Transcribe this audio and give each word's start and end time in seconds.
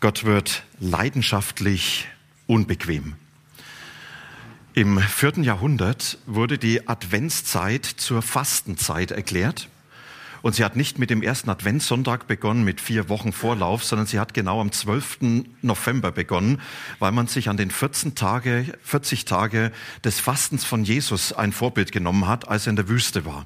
Gott 0.00 0.24
wird 0.24 0.62
leidenschaftlich 0.78 2.08
unbequem. 2.46 3.16
Im 4.72 4.98
vierten 4.98 5.44
Jahrhundert 5.44 6.16
wurde 6.24 6.56
die 6.56 6.88
Adventszeit 6.88 7.84
zur 7.84 8.22
Fastenzeit 8.22 9.10
erklärt. 9.10 9.68
Und 10.40 10.54
sie 10.54 10.64
hat 10.64 10.74
nicht 10.74 10.98
mit 10.98 11.10
dem 11.10 11.22
ersten 11.22 11.50
Adventssonntag 11.50 12.26
begonnen, 12.26 12.64
mit 12.64 12.80
vier 12.80 13.10
Wochen 13.10 13.34
Vorlauf, 13.34 13.84
sondern 13.84 14.06
sie 14.06 14.18
hat 14.18 14.32
genau 14.32 14.62
am 14.62 14.72
12. 14.72 15.18
November 15.60 16.12
begonnen, 16.12 16.62
weil 16.98 17.12
man 17.12 17.26
sich 17.26 17.50
an 17.50 17.58
den 17.58 17.70
14 17.70 18.14
Tage, 18.14 18.72
40 18.82 19.26
Tage 19.26 19.70
des 20.02 20.18
Fastens 20.18 20.64
von 20.64 20.82
Jesus 20.82 21.34
ein 21.34 21.52
Vorbild 21.52 21.92
genommen 21.92 22.26
hat, 22.26 22.48
als 22.48 22.66
er 22.66 22.70
in 22.70 22.76
der 22.76 22.88
Wüste 22.88 23.26
war. 23.26 23.44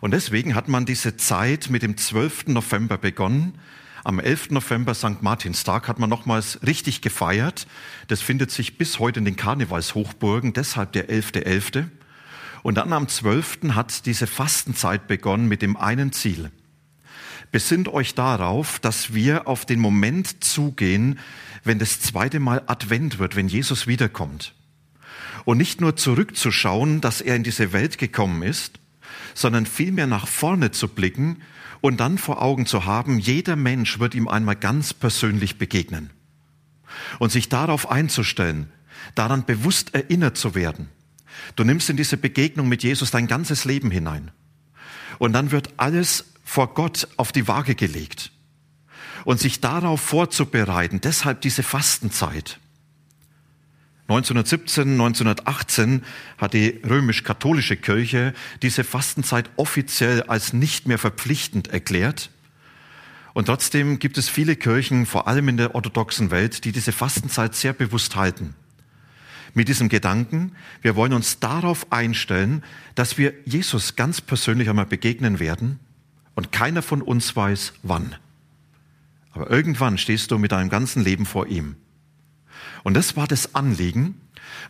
Und 0.00 0.10
deswegen 0.10 0.56
hat 0.56 0.66
man 0.66 0.84
diese 0.84 1.16
Zeit 1.16 1.70
mit 1.70 1.82
dem 1.82 1.96
12. 1.96 2.48
November 2.48 2.98
begonnen, 2.98 3.56
am 4.06 4.20
11. 4.20 4.50
November 4.50 4.94
St. 4.94 5.20
Martinstag 5.22 5.88
hat 5.88 5.98
man 5.98 6.08
nochmals 6.08 6.60
richtig 6.64 7.00
gefeiert. 7.00 7.66
Das 8.06 8.22
findet 8.22 8.52
sich 8.52 8.78
bis 8.78 9.00
heute 9.00 9.18
in 9.18 9.24
den 9.24 9.34
Karnevalshochburgen, 9.34 10.52
deshalb 10.52 10.92
der 10.92 11.08
11.11. 11.10 11.42
.11. 11.42 11.88
Und 12.62 12.76
dann 12.76 12.92
am 12.92 13.08
12. 13.08 13.74
hat 13.74 14.06
diese 14.06 14.28
Fastenzeit 14.28 15.08
begonnen 15.08 15.48
mit 15.48 15.60
dem 15.60 15.76
einen 15.76 16.12
Ziel. 16.12 16.52
Besinnt 17.50 17.88
euch 17.88 18.14
darauf, 18.14 18.78
dass 18.78 19.12
wir 19.12 19.48
auf 19.48 19.66
den 19.66 19.80
Moment 19.80 20.44
zugehen, 20.44 21.18
wenn 21.64 21.80
das 21.80 22.00
zweite 22.00 22.38
Mal 22.38 22.62
Advent 22.66 23.18
wird, 23.18 23.34
wenn 23.34 23.48
Jesus 23.48 23.88
wiederkommt. 23.88 24.54
Und 25.44 25.58
nicht 25.58 25.80
nur 25.80 25.96
zurückzuschauen, 25.96 27.00
dass 27.00 27.20
er 27.20 27.34
in 27.34 27.42
diese 27.42 27.72
Welt 27.72 27.98
gekommen 27.98 28.44
ist, 28.44 28.78
sondern 29.36 29.66
vielmehr 29.66 30.06
nach 30.06 30.26
vorne 30.26 30.70
zu 30.70 30.88
blicken 30.88 31.42
und 31.82 32.00
dann 32.00 32.16
vor 32.16 32.40
Augen 32.40 32.64
zu 32.64 32.86
haben, 32.86 33.18
jeder 33.18 33.54
Mensch 33.54 33.98
wird 33.98 34.14
ihm 34.14 34.28
einmal 34.28 34.56
ganz 34.56 34.94
persönlich 34.94 35.58
begegnen. 35.58 36.10
Und 37.18 37.30
sich 37.30 37.50
darauf 37.50 37.90
einzustellen, 37.90 38.72
daran 39.14 39.44
bewusst 39.44 39.94
erinnert 39.94 40.38
zu 40.38 40.54
werden. 40.54 40.88
Du 41.54 41.64
nimmst 41.64 41.90
in 41.90 41.98
diese 41.98 42.16
Begegnung 42.16 42.66
mit 42.66 42.82
Jesus 42.82 43.10
dein 43.10 43.26
ganzes 43.26 43.66
Leben 43.66 43.90
hinein. 43.90 44.30
Und 45.18 45.34
dann 45.34 45.50
wird 45.50 45.74
alles 45.76 46.32
vor 46.42 46.72
Gott 46.72 47.06
auf 47.18 47.30
die 47.30 47.46
Waage 47.46 47.74
gelegt. 47.74 48.32
Und 49.24 49.38
sich 49.38 49.60
darauf 49.60 50.00
vorzubereiten, 50.00 51.02
deshalb 51.02 51.42
diese 51.42 51.62
Fastenzeit. 51.62 52.58
1917, 54.08 54.92
1918 54.92 56.04
hat 56.38 56.54
die 56.54 56.80
römisch-katholische 56.88 57.76
Kirche 57.76 58.34
diese 58.62 58.84
Fastenzeit 58.84 59.50
offiziell 59.56 60.22
als 60.22 60.52
nicht 60.52 60.86
mehr 60.86 60.98
verpflichtend 60.98 61.68
erklärt. 61.68 62.30
Und 63.34 63.46
trotzdem 63.46 63.98
gibt 63.98 64.16
es 64.16 64.28
viele 64.28 64.54
Kirchen, 64.54 65.06
vor 65.06 65.26
allem 65.26 65.48
in 65.48 65.56
der 65.56 65.74
orthodoxen 65.74 66.30
Welt, 66.30 66.64
die 66.64 66.70
diese 66.70 66.92
Fastenzeit 66.92 67.56
sehr 67.56 67.72
bewusst 67.72 68.14
halten. 68.14 68.54
Mit 69.54 69.68
diesem 69.68 69.88
Gedanken, 69.88 70.52
wir 70.82 70.94
wollen 70.94 71.12
uns 71.12 71.40
darauf 71.40 71.90
einstellen, 71.90 72.62
dass 72.94 73.18
wir 73.18 73.34
Jesus 73.44 73.96
ganz 73.96 74.20
persönlich 74.20 74.68
einmal 74.68 74.86
begegnen 74.86 75.40
werden 75.40 75.80
und 76.36 76.52
keiner 76.52 76.82
von 76.82 77.02
uns 77.02 77.34
weiß, 77.34 77.72
wann. 77.82 78.14
Aber 79.32 79.50
irgendwann 79.50 79.98
stehst 79.98 80.30
du 80.30 80.38
mit 80.38 80.52
deinem 80.52 80.70
ganzen 80.70 81.02
Leben 81.02 81.26
vor 81.26 81.48
ihm. 81.48 81.74
Und 82.86 82.94
das 82.94 83.16
war 83.16 83.26
das 83.26 83.56
Anliegen, 83.56 84.14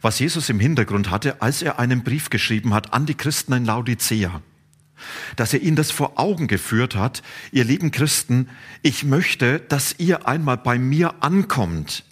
was 0.01 0.19
Jesus 0.21 0.49
im 0.49 0.59
Hintergrund 0.59 1.11
hatte, 1.11 1.43
als 1.43 1.61
er 1.61 1.79
einen 1.79 2.03
Brief 2.03 2.31
geschrieben 2.31 2.73
hat 2.73 2.95
an 2.95 3.05
die 3.05 3.15
Christen 3.15 3.53
in 3.53 3.67
Laodicea. 3.67 4.41
Dass 5.37 5.53
er 5.53 5.61
ihnen 5.61 5.77
das 5.77 5.91
vor 5.91 6.19
Augen 6.19 6.47
geführt 6.47 6.97
hat, 6.97 7.23
ihr 7.53 7.65
lieben 7.65 7.91
Christen, 7.91 8.49
ich 8.81 9.05
möchte, 9.05 9.59
dass 9.59 9.97
ihr 9.99 10.27
einmal 10.27 10.57
bei 10.57 10.79
mir 10.79 11.23
ankommt. 11.23 12.05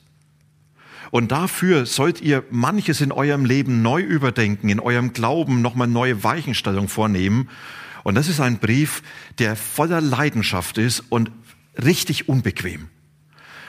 Und 1.10 1.32
dafür 1.32 1.86
sollt 1.86 2.20
ihr 2.20 2.44
manches 2.50 3.00
in 3.00 3.10
eurem 3.10 3.46
Leben 3.46 3.80
neu 3.80 4.02
überdenken, 4.02 4.68
in 4.68 4.80
eurem 4.80 5.14
Glauben 5.14 5.62
nochmal 5.62 5.88
neue 5.88 6.22
Weichenstellung 6.22 6.88
vornehmen. 6.88 7.48
Und 8.02 8.16
das 8.16 8.28
ist 8.28 8.40
ein 8.40 8.58
Brief, 8.58 9.02
der 9.38 9.56
voller 9.56 10.02
Leidenschaft 10.02 10.76
ist 10.76 11.02
und 11.08 11.30
richtig 11.82 12.28
unbequem 12.28 12.90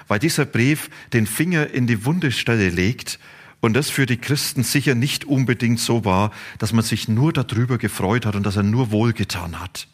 weil 0.08 0.20
dieser 0.20 0.46
Brief 0.46 0.90
den 1.14 1.28
Finger 1.28 1.70
in 1.72 1.88
die 1.88 2.06
Wundestelle 2.06 2.70
legt 2.70 3.20
und 3.62 3.74
das 3.74 3.90
für 3.90 4.06
die 4.06 4.18
Christen 4.18 4.64
sicher 4.64 4.96
nicht 4.96 5.26
unbedingt 5.26 5.80
so 5.80 6.06
war, 6.06 6.32
dass 6.60 6.74
man 6.74 6.84
sich 6.84 7.08
nur 7.08 7.34
darüber 7.34 7.78
gefreut 7.78 8.26
hat 8.26 8.36
und 8.36 8.46
dass 8.46 8.58
er 8.58 8.64
nur 8.64 8.92
wohlgetan 8.92 9.60
hat. 9.60 9.88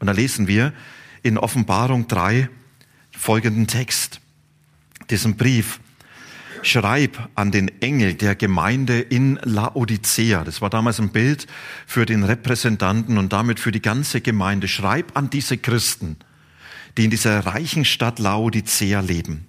Und 0.00 0.08
da 0.08 0.12
lesen 0.12 0.48
wir 0.48 0.72
in 1.22 1.38
Offenbarung 1.38 2.08
3 2.08 2.48
folgenden 3.12 3.66
Text, 3.66 4.20
diesen 5.10 5.36
Brief. 5.36 5.80
Schreib 6.62 7.28
an 7.34 7.50
den 7.50 7.68
Engel 7.82 8.14
der 8.14 8.34
Gemeinde 8.34 9.00
in 9.00 9.38
Laodicea. 9.42 10.44
Das 10.44 10.62
war 10.62 10.70
damals 10.70 10.98
ein 10.98 11.10
Bild 11.10 11.46
für 11.86 12.06
den 12.06 12.24
Repräsentanten 12.24 13.18
und 13.18 13.32
damit 13.32 13.60
für 13.60 13.70
die 13.70 13.82
ganze 13.82 14.22
Gemeinde. 14.22 14.66
Schreib 14.66 15.16
an 15.16 15.28
diese 15.28 15.58
Christen 15.58 16.16
die 16.96 17.04
in 17.04 17.10
dieser 17.10 17.40
reichen 17.40 17.84
Stadt 17.84 18.18
Laodicea 18.18 19.00
leben. 19.00 19.46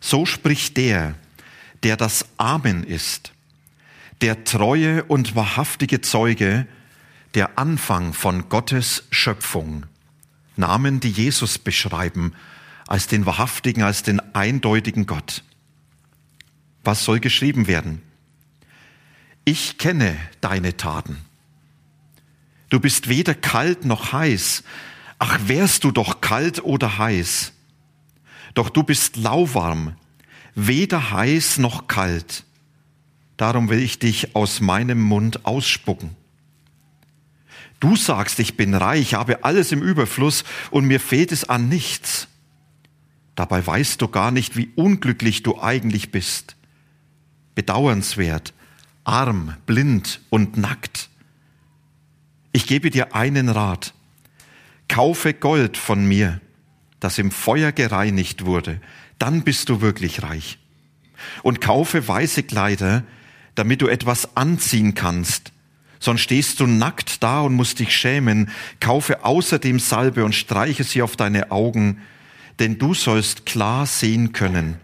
So 0.00 0.26
spricht 0.26 0.76
der, 0.76 1.14
der 1.82 1.96
das 1.96 2.26
Amen 2.36 2.84
ist, 2.84 3.32
der 4.20 4.44
treue 4.44 5.04
und 5.04 5.34
wahrhaftige 5.34 6.00
Zeuge, 6.00 6.66
der 7.34 7.58
Anfang 7.58 8.12
von 8.12 8.48
Gottes 8.48 9.04
Schöpfung. 9.10 9.86
Namen, 10.56 11.00
die 11.00 11.10
Jesus 11.10 11.58
beschreiben 11.58 12.32
als 12.86 13.06
den 13.06 13.26
wahrhaftigen, 13.26 13.82
als 13.82 14.02
den 14.02 14.20
eindeutigen 14.34 15.06
Gott. 15.06 15.42
Was 16.84 17.04
soll 17.04 17.18
geschrieben 17.18 17.66
werden? 17.66 18.02
Ich 19.44 19.78
kenne 19.78 20.16
deine 20.40 20.76
Taten. 20.76 21.18
Du 22.68 22.80
bist 22.80 23.08
weder 23.08 23.34
kalt 23.34 23.84
noch 23.84 24.12
heiß. 24.12 24.64
Ach, 25.18 25.38
wärst 25.46 25.84
du 25.84 25.90
doch 25.90 26.20
kalt 26.20 26.62
oder 26.64 26.98
heiß. 26.98 27.52
Doch 28.54 28.68
du 28.68 28.82
bist 28.82 29.16
lauwarm, 29.16 29.96
weder 30.54 31.10
heiß 31.10 31.58
noch 31.58 31.88
kalt. 31.88 32.44
Darum 33.36 33.68
will 33.68 33.80
ich 33.80 33.98
dich 33.98 34.36
aus 34.36 34.60
meinem 34.60 35.00
Mund 35.00 35.44
ausspucken. 35.44 36.10
Du 37.80 37.96
sagst, 37.96 38.38
ich 38.38 38.56
bin 38.56 38.74
reich, 38.74 39.14
habe 39.14 39.44
alles 39.44 39.72
im 39.72 39.82
Überfluss 39.82 40.44
und 40.70 40.86
mir 40.86 41.00
fehlt 41.00 41.32
es 41.32 41.48
an 41.48 41.68
nichts. 41.68 42.28
Dabei 43.34 43.66
weißt 43.66 44.00
du 44.00 44.08
gar 44.08 44.30
nicht, 44.30 44.56
wie 44.56 44.70
unglücklich 44.76 45.42
du 45.42 45.60
eigentlich 45.60 46.12
bist. 46.12 46.56
Bedauernswert, 47.56 48.54
arm, 49.02 49.56
blind 49.66 50.20
und 50.30 50.56
nackt. 50.56 51.10
Ich 52.52 52.66
gebe 52.66 52.90
dir 52.90 53.14
einen 53.14 53.48
Rat 53.48 53.92
kaufe 54.88 55.34
Gold 55.34 55.76
von 55.76 56.06
mir, 56.06 56.40
das 57.00 57.18
im 57.18 57.30
Feuer 57.30 57.72
gereinigt 57.72 58.44
wurde, 58.44 58.80
dann 59.18 59.42
bist 59.42 59.68
du 59.68 59.80
wirklich 59.80 60.22
reich. 60.22 60.58
Und 61.42 61.60
kaufe 61.60 62.06
weiße 62.06 62.42
Kleider, 62.42 63.04
damit 63.54 63.82
du 63.82 63.86
etwas 63.86 64.36
anziehen 64.36 64.94
kannst, 64.94 65.52
sonst 66.00 66.22
stehst 66.22 66.60
du 66.60 66.66
nackt 66.66 67.22
da 67.22 67.40
und 67.40 67.54
musst 67.54 67.78
dich 67.78 67.96
schämen. 67.96 68.50
Kaufe 68.80 69.24
außerdem 69.24 69.78
Salbe 69.78 70.24
und 70.24 70.34
streiche 70.34 70.84
sie 70.84 71.02
auf 71.02 71.16
deine 71.16 71.50
Augen, 71.50 72.00
denn 72.58 72.78
du 72.78 72.94
sollst 72.94 73.46
klar 73.46 73.86
sehen 73.86 74.32
können. 74.32 74.76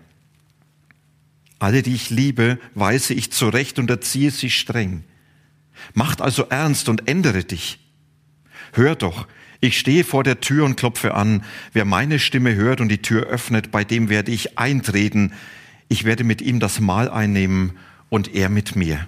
Alle, 1.59 1.83
die 1.83 1.95
ich 1.95 2.09
liebe, 2.09 2.59
weise 2.75 3.13
ich 3.13 3.33
zurecht 3.33 3.79
und 3.79 3.91
erziehe 3.91 4.31
sie 4.31 4.51
streng. 4.51 5.05
Macht 5.93 6.23
also 6.23 6.47
ernst 6.49 6.89
und 6.89 7.07
ändere 7.07 7.45
dich. 7.45 7.79
Hör 8.73 8.95
doch, 8.95 9.27
ich 9.61 9.79
stehe 9.79 10.05
vor 10.05 10.25
der 10.25 10.41
Tür 10.41 10.65
und 10.65 10.77
klopfe 10.77 11.15
an. 11.15 11.45
Wer 11.73 11.85
meine 11.85 12.19
Stimme 12.19 12.55
hört 12.55 12.81
und 12.81 12.89
die 12.89 13.03
Tür 13.03 13.27
öffnet, 13.27 13.71
bei 13.71 13.85
dem 13.85 14.09
werde 14.09 14.33
ich 14.33 14.59
eintreten. 14.59 15.33
Ich 15.89 16.05
werde 16.05 16.25
mit 16.25 16.41
ihm 16.41 16.61
das 16.61 16.81
Mahl 16.81 17.11
einnehmen 17.11 17.73
und 18.09 18.35
er 18.35 18.49
mit 18.49 18.75
mir. 18.75 19.07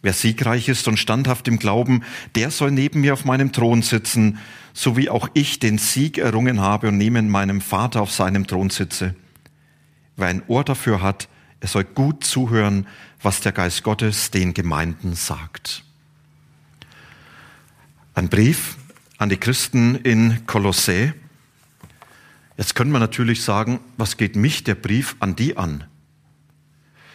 Wer 0.00 0.12
siegreich 0.12 0.68
ist 0.68 0.86
und 0.88 0.96
standhaft 0.96 1.48
im 1.48 1.58
Glauben, 1.58 2.02
der 2.34 2.50
soll 2.50 2.70
neben 2.70 3.00
mir 3.00 3.12
auf 3.12 3.24
meinem 3.24 3.52
Thron 3.52 3.82
sitzen, 3.82 4.38
so 4.72 4.96
wie 4.96 5.08
auch 5.08 5.28
ich 5.34 5.58
den 5.58 5.78
Sieg 5.78 6.18
errungen 6.18 6.60
habe 6.60 6.88
und 6.88 6.98
neben 6.98 7.28
meinem 7.28 7.60
Vater 7.60 8.00
auf 8.00 8.12
seinem 8.12 8.46
Thron 8.46 8.70
sitze. 8.70 9.14
Wer 10.16 10.28
ein 10.28 10.42
Ohr 10.46 10.64
dafür 10.64 11.02
hat, 11.02 11.28
er 11.60 11.68
soll 11.68 11.84
gut 11.84 12.24
zuhören, 12.24 12.86
was 13.22 13.40
der 13.40 13.52
Geist 13.52 13.82
Gottes 13.84 14.30
den 14.30 14.54
Gemeinden 14.54 15.14
sagt. 15.14 15.84
Ein 18.14 18.28
Brief 18.28 18.76
an 19.22 19.28
die 19.28 19.36
Christen 19.36 19.94
in 19.94 20.46
Kolossä. 20.46 21.14
Jetzt 22.58 22.74
können 22.74 22.90
wir 22.90 22.98
natürlich 22.98 23.44
sagen, 23.44 23.78
was 23.96 24.16
geht 24.16 24.34
mich 24.34 24.64
der 24.64 24.74
Brief 24.74 25.14
an 25.20 25.36
die 25.36 25.56
an? 25.56 25.84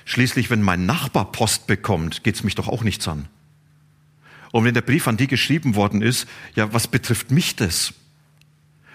Schließlich, 0.06 0.50
wenn 0.50 0.62
mein 0.62 0.86
Nachbar 0.86 1.34
Post 1.34 1.68
bekommt, 1.68 2.24
geht 2.24 2.36
es 2.36 2.44
mich 2.46 2.56
doch 2.56 2.70
auch 2.70 2.84
nichts 2.84 3.10
an. 3.10 3.28
Und 4.54 4.64
wenn 4.64 4.74
der 4.74 4.82
Brief 4.82 5.10
an 5.10 5.18
die 5.18 5.28
geschrieben 5.28 5.76
worden 5.76 6.02
ist, 6.02 6.28
ja, 6.56 6.72
was 6.72 6.88
betrifft 6.88 7.30
mich 7.30 7.58
das? 7.58 7.94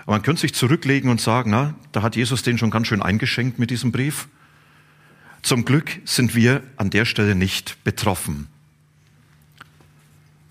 Aber 0.05 0.13
man 0.13 0.23
könnte 0.23 0.41
sich 0.41 0.55
zurücklegen 0.55 1.11
und 1.11 1.21
sagen, 1.21 1.51
na, 1.51 1.75
da 1.93 2.01
hat 2.01 2.17
Jesus 2.17 2.43
den 2.43 2.57
schon 2.57 2.71
ganz 2.71 2.87
schön 2.87 3.03
eingeschenkt 3.03 3.59
mit 3.59 3.71
diesem 3.71 3.93
Brief. 3.93 4.27
Zum 5.43 5.67
Glück 5.67 6.01
sind 6.07 6.35
wir 6.35 6.63
an 6.79 6.89
der 6.89 7.05
Stelle 7.05 7.35
nicht 7.35 7.85
betroffen. 7.85 8.49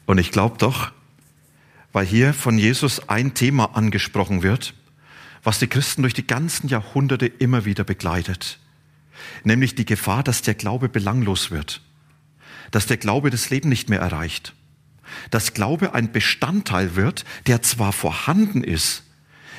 Und 0.05 0.19
ich 0.19 0.31
glaube 0.31 0.59
doch, 0.59 0.91
weil 1.91 2.05
hier 2.05 2.33
von 2.33 2.57
Jesus 2.57 3.09
ein 3.09 3.33
Thema 3.33 3.75
angesprochen 3.75 4.43
wird, 4.43 4.73
was 5.43 5.59
die 5.59 5.67
Christen 5.67 6.03
durch 6.03 6.13
die 6.13 6.27
ganzen 6.27 6.67
Jahrhunderte 6.67 7.25
immer 7.25 7.65
wieder 7.65 7.83
begleitet. 7.83 8.59
Nämlich 9.43 9.75
die 9.75 9.85
Gefahr, 9.85 10.23
dass 10.23 10.41
der 10.41 10.53
Glaube 10.53 10.89
belanglos 10.89 11.51
wird, 11.51 11.81
dass 12.71 12.85
der 12.85 12.97
Glaube 12.97 13.29
das 13.29 13.49
Leben 13.49 13.69
nicht 13.69 13.89
mehr 13.89 13.99
erreicht, 13.99 14.53
dass 15.29 15.53
Glaube 15.53 15.93
ein 15.93 16.11
Bestandteil 16.11 16.95
wird, 16.95 17.25
der 17.47 17.61
zwar 17.61 17.91
vorhanden 17.91 18.63
ist, 18.63 19.03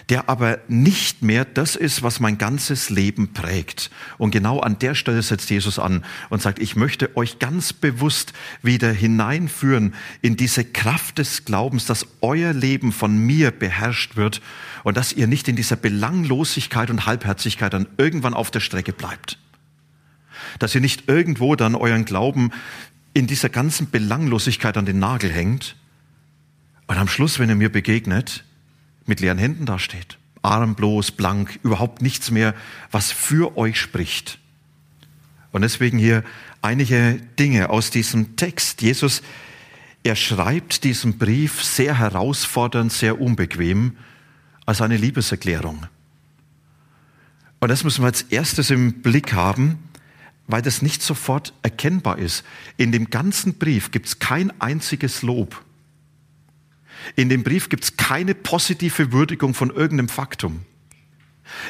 der 0.08 0.28
aber 0.28 0.58
nicht 0.68 1.22
mehr 1.22 1.44
das 1.44 1.76
ist, 1.76 2.02
was 2.02 2.20
mein 2.20 2.38
ganzes 2.38 2.90
Leben 2.90 3.32
prägt. 3.32 3.90
Und 4.18 4.30
genau 4.30 4.60
an 4.60 4.78
der 4.78 4.94
Stelle 4.94 5.22
setzt 5.22 5.50
Jesus 5.50 5.78
an 5.78 6.04
und 6.30 6.42
sagt, 6.42 6.58
ich 6.58 6.76
möchte 6.76 7.16
euch 7.16 7.38
ganz 7.38 7.72
bewusst 7.72 8.32
wieder 8.62 8.92
hineinführen 8.92 9.94
in 10.20 10.36
diese 10.36 10.64
Kraft 10.64 11.18
des 11.18 11.44
Glaubens, 11.44 11.86
dass 11.86 12.06
euer 12.20 12.52
Leben 12.52 12.92
von 12.92 13.16
mir 13.16 13.50
beherrscht 13.50 14.16
wird 14.16 14.40
und 14.84 14.96
dass 14.96 15.12
ihr 15.12 15.26
nicht 15.26 15.48
in 15.48 15.56
dieser 15.56 15.76
Belanglosigkeit 15.76 16.90
und 16.90 17.06
Halbherzigkeit 17.06 17.72
dann 17.72 17.86
irgendwann 17.96 18.34
auf 18.34 18.50
der 18.50 18.60
Strecke 18.60 18.92
bleibt 18.92 19.38
dass 20.58 20.74
ihr 20.74 20.80
nicht 20.80 21.08
irgendwo 21.08 21.56
dann 21.56 21.74
euren 21.74 22.04
Glauben 22.04 22.50
in 23.14 23.26
dieser 23.26 23.48
ganzen 23.48 23.90
Belanglosigkeit 23.90 24.76
an 24.76 24.86
den 24.86 24.98
Nagel 24.98 25.30
hängt 25.30 25.76
und 26.86 26.96
am 26.96 27.08
Schluss, 27.08 27.38
wenn 27.38 27.48
ihr 27.48 27.54
mir 27.54 27.70
begegnet, 27.70 28.44
mit 29.06 29.20
leeren 29.20 29.38
Händen 29.38 29.66
dasteht. 29.66 30.18
Armlos, 30.42 31.10
blank, 31.10 31.58
überhaupt 31.62 32.02
nichts 32.02 32.30
mehr, 32.30 32.54
was 32.90 33.12
für 33.12 33.56
euch 33.56 33.80
spricht. 33.80 34.38
Und 35.52 35.62
deswegen 35.62 35.98
hier 35.98 36.24
einige 36.62 37.20
Dinge 37.38 37.70
aus 37.70 37.90
diesem 37.90 38.36
Text. 38.36 38.82
Jesus, 38.82 39.22
er 40.02 40.16
schreibt 40.16 40.84
diesen 40.84 41.18
Brief 41.18 41.62
sehr 41.62 41.98
herausfordernd, 41.98 42.92
sehr 42.92 43.20
unbequem, 43.20 43.96
als 44.66 44.80
eine 44.80 44.96
Liebeserklärung. 44.96 45.86
Und 47.60 47.68
das 47.68 47.84
müssen 47.84 48.02
wir 48.02 48.06
als 48.06 48.22
erstes 48.22 48.70
im 48.70 49.02
Blick 49.02 49.32
haben 49.32 49.78
weil 50.46 50.62
das 50.62 50.82
nicht 50.82 51.02
sofort 51.02 51.54
erkennbar 51.62 52.18
ist. 52.18 52.44
In 52.76 52.92
dem 52.92 53.10
ganzen 53.10 53.54
Brief 53.54 53.90
gibt 53.90 54.06
es 54.06 54.18
kein 54.18 54.52
einziges 54.60 55.22
Lob. 55.22 55.64
In 57.16 57.28
dem 57.28 57.42
Brief 57.42 57.68
gibt 57.68 57.84
es 57.84 57.96
keine 57.96 58.34
positive 58.34 59.12
Würdigung 59.12 59.54
von 59.54 59.70
irgendeinem 59.70 60.08
Faktum. 60.08 60.64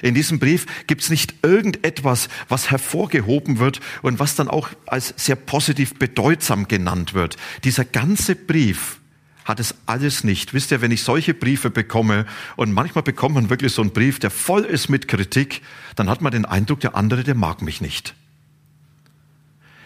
In 0.00 0.14
diesem 0.14 0.38
Brief 0.38 0.66
gibt 0.86 1.02
es 1.02 1.10
nicht 1.10 1.34
irgendetwas, 1.42 2.28
was 2.48 2.70
hervorgehoben 2.70 3.58
wird 3.58 3.80
und 4.02 4.18
was 4.18 4.36
dann 4.36 4.48
auch 4.48 4.68
als 4.86 5.14
sehr 5.16 5.36
positiv 5.36 5.94
bedeutsam 5.94 6.68
genannt 6.68 7.14
wird. 7.14 7.36
Dieser 7.64 7.84
ganze 7.84 8.36
Brief 8.36 9.00
hat 9.44 9.58
es 9.58 9.74
alles 9.86 10.22
nicht. 10.22 10.54
Wisst 10.54 10.70
ihr, 10.70 10.82
wenn 10.82 10.92
ich 10.92 11.02
solche 11.02 11.34
Briefe 11.34 11.70
bekomme 11.70 12.26
und 12.54 12.72
manchmal 12.72 13.02
bekommt 13.02 13.34
man 13.34 13.50
wirklich 13.50 13.72
so 13.72 13.82
einen 13.82 13.92
Brief, 13.92 14.20
der 14.20 14.30
voll 14.30 14.62
ist 14.64 14.88
mit 14.88 15.08
Kritik, 15.08 15.62
dann 15.96 16.08
hat 16.08 16.20
man 16.20 16.30
den 16.30 16.44
Eindruck, 16.44 16.78
der 16.80 16.94
andere, 16.94 17.24
der 17.24 17.34
mag 17.34 17.60
mich 17.60 17.80
nicht 17.80 18.14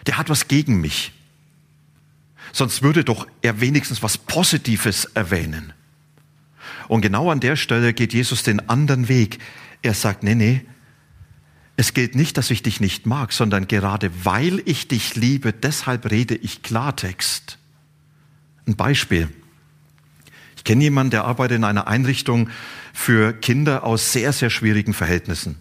der 0.07 0.17
hat 0.17 0.29
was 0.29 0.47
gegen 0.47 0.81
mich. 0.81 1.11
Sonst 2.57 2.81
würde 2.81 3.03
doch 3.03 3.27
er 3.43 3.61
wenigstens 3.61 4.01
was 4.01 4.17
Positives 4.17 5.05
erwähnen. 5.13 5.73
Und 6.87 7.01
genau 7.01 7.29
an 7.29 7.39
der 7.39 7.55
Stelle 7.55 7.93
geht 7.93 8.13
Jesus 8.13 8.41
den 8.41 8.67
anderen 8.67 9.09
Weg. 9.09 9.37
Er 9.83 9.93
sagt, 9.93 10.23
nee, 10.23 10.33
nee, 10.33 10.65
es 11.75 11.93
gilt 11.93 12.15
nicht, 12.15 12.35
dass 12.35 12.49
ich 12.49 12.63
dich 12.63 12.79
nicht 12.79 13.05
mag, 13.05 13.31
sondern 13.31 13.67
gerade 13.67 14.09
weil 14.23 14.63
ich 14.65 14.87
dich 14.87 15.13
liebe, 15.13 15.53
deshalb 15.53 16.09
rede 16.09 16.33
ich 16.33 16.63
Klartext. 16.63 17.59
Ein 18.65 18.75
Beispiel. 18.75 19.29
Ich 20.55 20.63
kenne 20.63 20.81
jemanden, 20.81 21.11
der 21.11 21.25
arbeitet 21.25 21.57
in 21.57 21.63
einer 21.63 21.85
Einrichtung 21.85 22.49
für 22.91 23.33
Kinder 23.33 23.83
aus 23.83 24.13
sehr, 24.13 24.33
sehr 24.33 24.49
schwierigen 24.49 24.95
Verhältnissen 24.95 25.57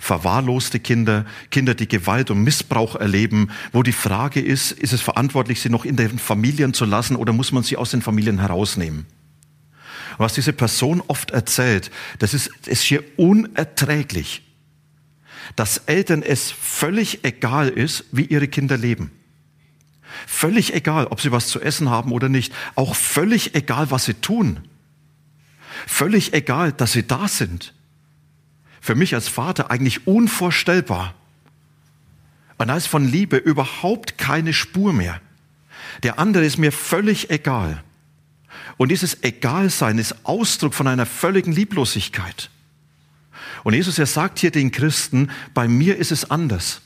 verwahrloste 0.00 0.80
Kinder, 0.80 1.24
Kinder, 1.50 1.74
die 1.74 1.86
Gewalt 1.86 2.30
und 2.32 2.42
Missbrauch 2.42 2.96
erleben, 2.96 3.50
wo 3.72 3.84
die 3.84 3.92
Frage 3.92 4.40
ist, 4.40 4.72
ist 4.72 4.92
es 4.92 5.00
verantwortlich, 5.00 5.60
sie 5.60 5.68
noch 5.68 5.84
in 5.84 5.94
den 5.94 6.18
Familien 6.18 6.74
zu 6.74 6.84
lassen 6.84 7.14
oder 7.14 7.32
muss 7.32 7.52
man 7.52 7.62
sie 7.62 7.76
aus 7.76 7.92
den 7.92 8.02
Familien 8.02 8.40
herausnehmen? 8.40 9.06
was 10.20 10.34
diese 10.34 10.52
Person 10.52 11.02
oft 11.08 11.30
erzählt, 11.30 11.90
das 12.18 12.34
ist, 12.34 12.50
ist 12.66 12.82
hier 12.82 13.02
unerträglich, 13.16 14.42
dass 15.56 15.78
Eltern 15.86 16.22
es 16.22 16.50
völlig 16.50 17.24
egal 17.24 17.68
ist, 17.70 18.04
wie 18.12 18.26
ihre 18.26 18.46
Kinder 18.46 18.76
leben. 18.76 19.10
Völlig 20.26 20.74
egal, 20.74 21.06
ob 21.06 21.22
sie 21.22 21.32
was 21.32 21.46
zu 21.48 21.60
essen 21.60 21.88
haben 21.88 22.12
oder 22.12 22.28
nicht. 22.28 22.52
Auch 22.74 22.94
völlig 22.94 23.54
egal, 23.54 23.90
was 23.90 24.04
sie 24.04 24.14
tun. 24.14 24.60
Völlig 25.86 26.34
egal, 26.34 26.72
dass 26.72 26.92
sie 26.92 27.06
da 27.06 27.26
sind 27.26 27.72
für 28.80 28.94
mich 28.94 29.14
als 29.14 29.28
Vater 29.28 29.70
eigentlich 29.70 30.06
unvorstellbar. 30.06 31.14
Und 32.58 32.68
da 32.68 32.76
ist 32.76 32.86
von 32.86 33.06
Liebe 33.06 33.36
überhaupt 33.36 34.18
keine 34.18 34.52
Spur 34.52 34.92
mehr. 34.92 35.20
Der 36.02 36.18
andere 36.18 36.44
ist 36.44 36.58
mir 36.58 36.72
völlig 36.72 37.30
egal. 37.30 37.82
Und 38.76 38.90
dieses 38.90 39.22
Egalsein 39.22 39.98
ist 39.98 40.24
Ausdruck 40.24 40.74
von 40.74 40.86
einer 40.86 41.06
völligen 41.06 41.52
Lieblosigkeit. 41.52 42.50
Und 43.64 43.74
Jesus, 43.74 43.98
er 43.98 44.06
sagt 44.06 44.38
hier 44.38 44.50
den 44.50 44.72
Christen, 44.72 45.30
bei 45.54 45.68
mir 45.68 45.96
ist 45.96 46.12
es 46.12 46.30
anders 46.30 46.82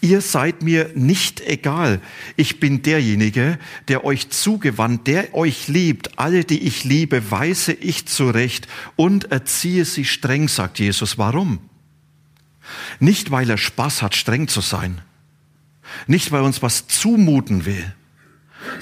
ihr 0.00 0.20
seid 0.20 0.62
mir 0.62 0.90
nicht 0.94 1.40
egal. 1.40 2.00
Ich 2.36 2.60
bin 2.60 2.82
derjenige, 2.82 3.58
der 3.88 4.04
euch 4.04 4.30
zugewandt, 4.30 5.06
der 5.06 5.34
euch 5.34 5.68
liebt. 5.68 6.18
Alle, 6.18 6.44
die 6.44 6.60
ich 6.60 6.84
liebe, 6.84 7.30
weise 7.30 7.72
ich 7.72 8.06
zurecht 8.06 8.68
und 8.96 9.30
erziehe 9.30 9.84
sie 9.84 10.04
streng, 10.04 10.48
sagt 10.48 10.78
Jesus. 10.78 11.18
Warum? 11.18 11.58
Nicht, 12.98 13.30
weil 13.30 13.50
er 13.50 13.58
Spaß 13.58 14.02
hat, 14.02 14.14
streng 14.14 14.48
zu 14.48 14.60
sein. 14.60 15.00
Nicht, 16.06 16.32
weil 16.32 16.42
er 16.42 16.46
uns 16.46 16.62
was 16.62 16.86
zumuten 16.86 17.64
will 17.64 17.92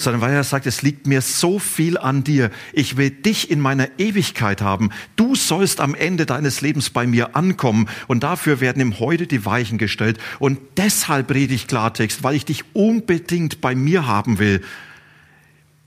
sondern 0.00 0.20
weil 0.20 0.32
er 0.32 0.44
sagt, 0.44 0.66
es 0.66 0.82
liegt 0.82 1.06
mir 1.06 1.20
so 1.20 1.58
viel 1.58 1.98
an 1.98 2.24
dir. 2.24 2.50
Ich 2.72 2.96
will 2.96 3.10
dich 3.10 3.50
in 3.50 3.60
meiner 3.60 3.88
Ewigkeit 3.98 4.62
haben. 4.62 4.90
Du 5.16 5.34
sollst 5.34 5.80
am 5.80 5.94
Ende 5.94 6.26
deines 6.26 6.60
Lebens 6.60 6.90
bei 6.90 7.06
mir 7.06 7.36
ankommen 7.36 7.88
und 8.06 8.22
dafür 8.22 8.60
werden 8.60 8.80
ihm 8.80 8.98
heute 8.98 9.26
die 9.26 9.44
Weichen 9.44 9.78
gestellt. 9.78 10.18
Und 10.38 10.58
deshalb 10.76 11.32
rede 11.32 11.54
ich 11.54 11.66
Klartext, 11.66 12.22
weil 12.22 12.34
ich 12.34 12.44
dich 12.44 12.64
unbedingt 12.74 13.60
bei 13.60 13.74
mir 13.74 14.06
haben 14.06 14.38
will. 14.38 14.62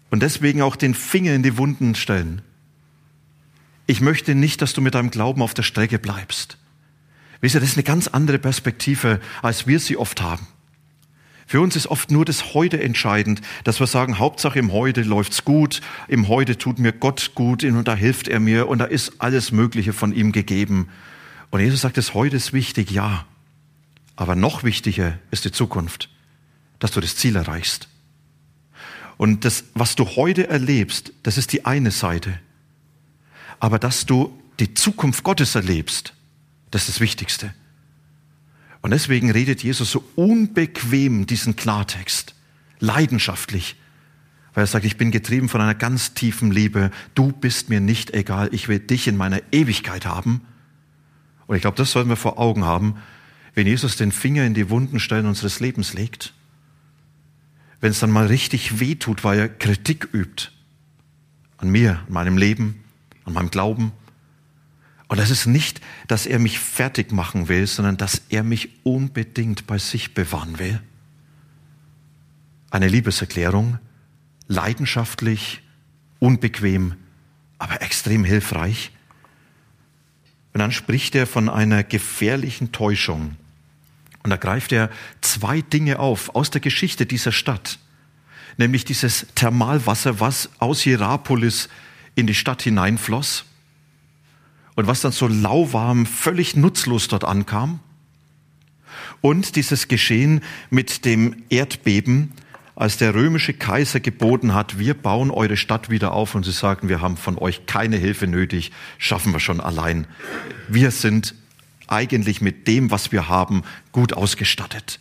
Und 0.09 0.21
deswegen 0.21 0.61
auch 0.61 0.75
den 0.75 0.93
Finger 0.93 1.33
in 1.33 1.43
die 1.43 1.57
Wunden 1.57 1.95
stellen. 1.95 2.41
Ich 3.87 4.01
möchte 4.01 4.35
nicht, 4.35 4.61
dass 4.61 4.73
du 4.73 4.81
mit 4.81 4.95
deinem 4.95 5.11
Glauben 5.11 5.41
auf 5.41 5.53
der 5.53 5.63
Strecke 5.63 5.99
bleibst. 5.99 6.57
Wisst 7.41 7.55
ihr, 7.55 7.61
das 7.61 7.71
ist 7.71 7.77
eine 7.77 7.83
ganz 7.83 8.07
andere 8.07 8.39
Perspektive, 8.39 9.19
als 9.41 9.67
wir 9.67 9.79
sie 9.79 9.97
oft 9.97 10.21
haben. 10.21 10.47
Für 11.51 11.59
uns 11.59 11.75
ist 11.75 11.87
oft 11.87 12.11
nur 12.11 12.23
das 12.23 12.53
Heute 12.53 12.81
entscheidend, 12.81 13.41
dass 13.65 13.81
wir 13.81 13.85
sagen, 13.85 14.19
Hauptsache 14.19 14.57
im 14.57 14.71
Heute 14.71 15.01
läuft's 15.01 15.43
gut, 15.43 15.81
im 16.07 16.29
Heute 16.29 16.57
tut 16.57 16.79
mir 16.79 16.93
Gott 16.93 17.31
gut 17.35 17.65
und 17.65 17.89
da 17.89 17.93
hilft 17.93 18.29
er 18.29 18.39
mir 18.39 18.69
und 18.69 18.79
da 18.79 18.85
ist 18.85 19.15
alles 19.19 19.51
Mögliche 19.51 19.91
von 19.91 20.13
ihm 20.13 20.31
gegeben. 20.31 20.87
Und 21.49 21.59
Jesus 21.59 21.81
sagt, 21.81 21.97
das 21.97 22.13
Heute 22.13 22.37
ist 22.37 22.53
wichtig, 22.53 22.89
ja. 22.91 23.25
Aber 24.15 24.37
noch 24.37 24.63
wichtiger 24.63 25.19
ist 25.29 25.43
die 25.43 25.51
Zukunft, 25.51 26.07
dass 26.79 26.91
du 26.91 27.01
das 27.01 27.17
Ziel 27.17 27.35
erreichst. 27.35 27.89
Und 29.17 29.43
das, 29.43 29.65
was 29.73 29.95
du 29.95 30.05
heute 30.05 30.47
erlebst, 30.47 31.11
das 31.23 31.37
ist 31.37 31.51
die 31.51 31.65
eine 31.65 31.91
Seite. 31.91 32.39
Aber 33.59 33.77
dass 33.77 34.05
du 34.05 34.39
die 34.61 34.73
Zukunft 34.73 35.25
Gottes 35.25 35.55
erlebst, 35.55 36.13
das 36.69 36.83
ist 36.83 36.95
das 36.95 37.01
Wichtigste. 37.01 37.53
Und 38.81 38.91
deswegen 38.91 39.31
redet 39.31 39.63
Jesus 39.63 39.91
so 39.91 40.03
unbequem 40.15 41.25
diesen 41.27 41.55
Klartext. 41.55 42.35
leidenschaftlich, 42.79 43.75
weil 44.53 44.63
er 44.63 44.67
sagt, 44.67 44.85
ich 44.85 44.97
bin 44.97 45.11
getrieben 45.11 45.49
von 45.49 45.61
einer 45.61 45.75
ganz 45.75 46.13
tiefen 46.13 46.51
Liebe. 46.51 46.91
Du 47.13 47.31
bist 47.31 47.69
mir 47.69 47.79
nicht 47.79 48.13
egal. 48.13 48.49
Ich 48.51 48.67
will 48.67 48.79
dich 48.79 49.07
in 49.07 49.15
meiner 49.15 49.39
Ewigkeit 49.51 50.05
haben. 50.05 50.41
Und 51.47 51.55
ich 51.55 51.61
glaube, 51.61 51.77
das 51.77 51.91
sollten 51.91 52.09
wir 52.09 52.15
vor 52.15 52.39
Augen 52.39 52.65
haben, 52.65 52.95
wenn 53.53 53.67
Jesus 53.67 53.97
den 53.97 54.11
Finger 54.11 54.45
in 54.45 54.53
die 54.53 54.69
wunden 54.69 54.99
Stellen 54.99 55.25
unseres 55.25 55.59
Lebens 55.59 55.93
legt. 55.93 56.33
Wenn 57.79 57.91
es 57.91 57.99
dann 57.99 58.11
mal 58.11 58.27
richtig 58.27 58.79
weh 58.79 58.95
tut, 58.95 59.23
weil 59.23 59.39
er 59.39 59.49
Kritik 59.49 60.09
übt. 60.13 60.49
An 61.57 61.69
mir, 61.69 61.99
an 62.07 62.13
meinem 62.13 62.37
Leben, 62.37 62.83
an 63.25 63.33
meinem 63.33 63.51
Glauben. 63.51 63.91
Und 65.11 65.19
das 65.19 65.29
ist 65.29 65.45
nicht, 65.45 65.81
dass 66.07 66.25
er 66.25 66.39
mich 66.39 66.57
fertig 66.57 67.11
machen 67.11 67.49
will, 67.49 67.67
sondern 67.67 67.97
dass 67.97 68.21
er 68.29 68.43
mich 68.43 68.69
unbedingt 68.83 69.67
bei 69.67 69.77
sich 69.77 70.13
bewahren 70.13 70.57
will. 70.57 70.81
Eine 72.69 72.87
Liebeserklärung, 72.87 73.77
leidenschaftlich, 74.47 75.63
unbequem, 76.19 76.95
aber 77.57 77.81
extrem 77.81 78.23
hilfreich. 78.23 78.93
Und 80.53 80.59
dann 80.59 80.71
spricht 80.71 81.13
er 81.15 81.27
von 81.27 81.49
einer 81.49 81.83
gefährlichen 81.83 82.71
Täuschung. 82.71 83.35
Und 84.23 84.29
da 84.29 84.37
greift 84.37 84.71
er 84.71 84.89
zwei 85.19 85.59
Dinge 85.59 85.99
auf 85.99 86.35
aus 86.35 86.51
der 86.51 86.61
Geschichte 86.61 87.05
dieser 87.05 87.33
Stadt. 87.33 87.79
Nämlich 88.55 88.85
dieses 88.85 89.25
Thermalwasser, 89.35 90.21
was 90.21 90.51
aus 90.59 90.79
Hierapolis 90.79 91.67
in 92.15 92.27
die 92.27 92.33
Stadt 92.33 92.61
hineinfloss 92.61 93.43
und 94.75 94.87
was 94.87 95.01
dann 95.01 95.11
so 95.11 95.27
lauwarm, 95.27 96.05
völlig 96.05 96.55
nutzlos 96.55 97.07
dort 97.07 97.23
ankam. 97.23 97.79
Und 99.21 99.55
dieses 99.55 99.87
Geschehen 99.87 100.41
mit 100.69 101.05
dem 101.05 101.43
Erdbeben, 101.49 102.31
als 102.75 102.97
der 102.97 103.13
römische 103.13 103.53
Kaiser 103.53 103.99
geboten 103.99 104.53
hat, 104.53 104.79
wir 104.79 104.93
bauen 104.95 105.29
eure 105.29 105.57
Stadt 105.57 105.89
wieder 105.89 106.13
auf 106.13 106.33
und 106.33 106.43
sie 106.43 106.51
sagen, 106.51 106.89
wir 106.89 107.01
haben 107.01 107.17
von 107.17 107.37
euch 107.37 107.65
keine 107.65 107.97
Hilfe 107.97 108.27
nötig, 108.27 108.71
schaffen 108.97 109.33
wir 109.33 109.39
schon 109.39 109.59
allein. 109.59 110.07
Wir 110.67 110.89
sind 110.91 111.35
eigentlich 111.87 112.41
mit 112.41 112.67
dem, 112.67 112.89
was 112.89 113.11
wir 113.11 113.27
haben, 113.27 113.63
gut 113.91 114.13
ausgestattet. 114.13 114.99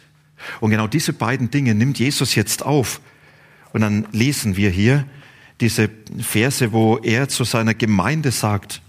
Und 0.60 0.70
genau 0.70 0.88
diese 0.88 1.12
beiden 1.12 1.50
Dinge 1.50 1.74
nimmt 1.74 1.98
Jesus 1.98 2.34
jetzt 2.34 2.64
auf. 2.64 3.00
Und 3.72 3.82
dann 3.82 4.06
lesen 4.12 4.56
wir 4.56 4.70
hier 4.70 5.06
diese 5.60 5.90
Verse, 6.18 6.72
wo 6.72 6.98
er 6.98 7.28
zu 7.28 7.44
seiner 7.44 7.74
Gemeinde 7.74 8.32
sagt, 8.32 8.82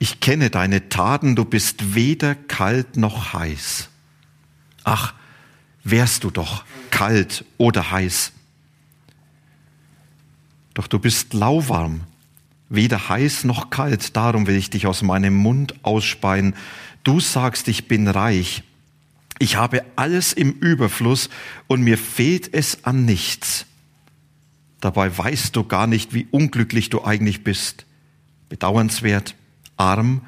ich 0.00 0.18
kenne 0.18 0.48
deine 0.48 0.88
Taten, 0.88 1.36
du 1.36 1.44
bist 1.44 1.94
weder 1.94 2.34
kalt 2.34 2.96
noch 2.96 3.34
heiß. 3.34 3.90
Ach, 4.82 5.14
wärst 5.84 6.24
du 6.24 6.30
doch 6.30 6.64
kalt 6.90 7.44
oder 7.58 7.90
heiß. 7.90 8.32
Doch 10.72 10.86
du 10.86 10.98
bist 10.98 11.34
lauwarm, 11.34 12.00
weder 12.70 13.10
heiß 13.10 13.44
noch 13.44 13.68
kalt, 13.68 14.16
darum 14.16 14.46
will 14.46 14.56
ich 14.56 14.70
dich 14.70 14.86
aus 14.86 15.02
meinem 15.02 15.34
Mund 15.34 15.74
ausspeien. 15.84 16.54
Du 17.04 17.20
sagst, 17.20 17.68
ich 17.68 17.86
bin 17.86 18.08
reich, 18.08 18.62
ich 19.38 19.56
habe 19.56 19.84
alles 19.96 20.32
im 20.32 20.52
Überfluss 20.52 21.28
und 21.66 21.82
mir 21.82 21.98
fehlt 21.98 22.54
es 22.54 22.84
an 22.84 23.04
nichts. 23.04 23.66
Dabei 24.80 25.14
weißt 25.16 25.54
du 25.54 25.64
gar 25.64 25.86
nicht, 25.86 26.14
wie 26.14 26.26
unglücklich 26.30 26.88
du 26.88 27.04
eigentlich 27.04 27.44
bist. 27.44 27.84
Bedauernswert, 28.48 29.34
arm, 29.80 30.20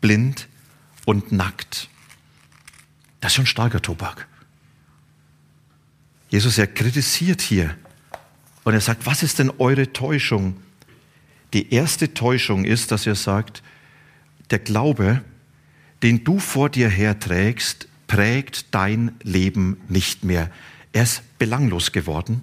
blind 0.00 0.48
und 1.04 1.30
nackt. 1.32 1.88
Das 3.20 3.32
ist 3.32 3.36
schon 3.36 3.46
starker 3.46 3.80
Tobak. 3.80 4.26
Jesus, 6.28 6.58
er 6.58 6.66
kritisiert 6.66 7.40
hier 7.40 7.76
und 8.64 8.74
er 8.74 8.80
sagt, 8.80 9.06
was 9.06 9.22
ist 9.22 9.38
denn 9.38 9.52
eure 9.58 9.92
Täuschung? 9.92 10.56
Die 11.52 11.72
erste 11.72 12.14
Täuschung 12.14 12.64
ist, 12.64 12.90
dass 12.90 13.06
er 13.06 13.14
sagt, 13.14 13.62
der 14.50 14.58
Glaube, 14.58 15.22
den 16.02 16.24
du 16.24 16.40
vor 16.40 16.68
dir 16.68 16.88
herträgst, 16.88 17.86
prägt 18.08 18.74
dein 18.74 19.12
Leben 19.22 19.80
nicht 19.88 20.24
mehr. 20.24 20.50
Er 20.92 21.04
ist 21.04 21.22
belanglos 21.38 21.92
geworden. 21.92 22.42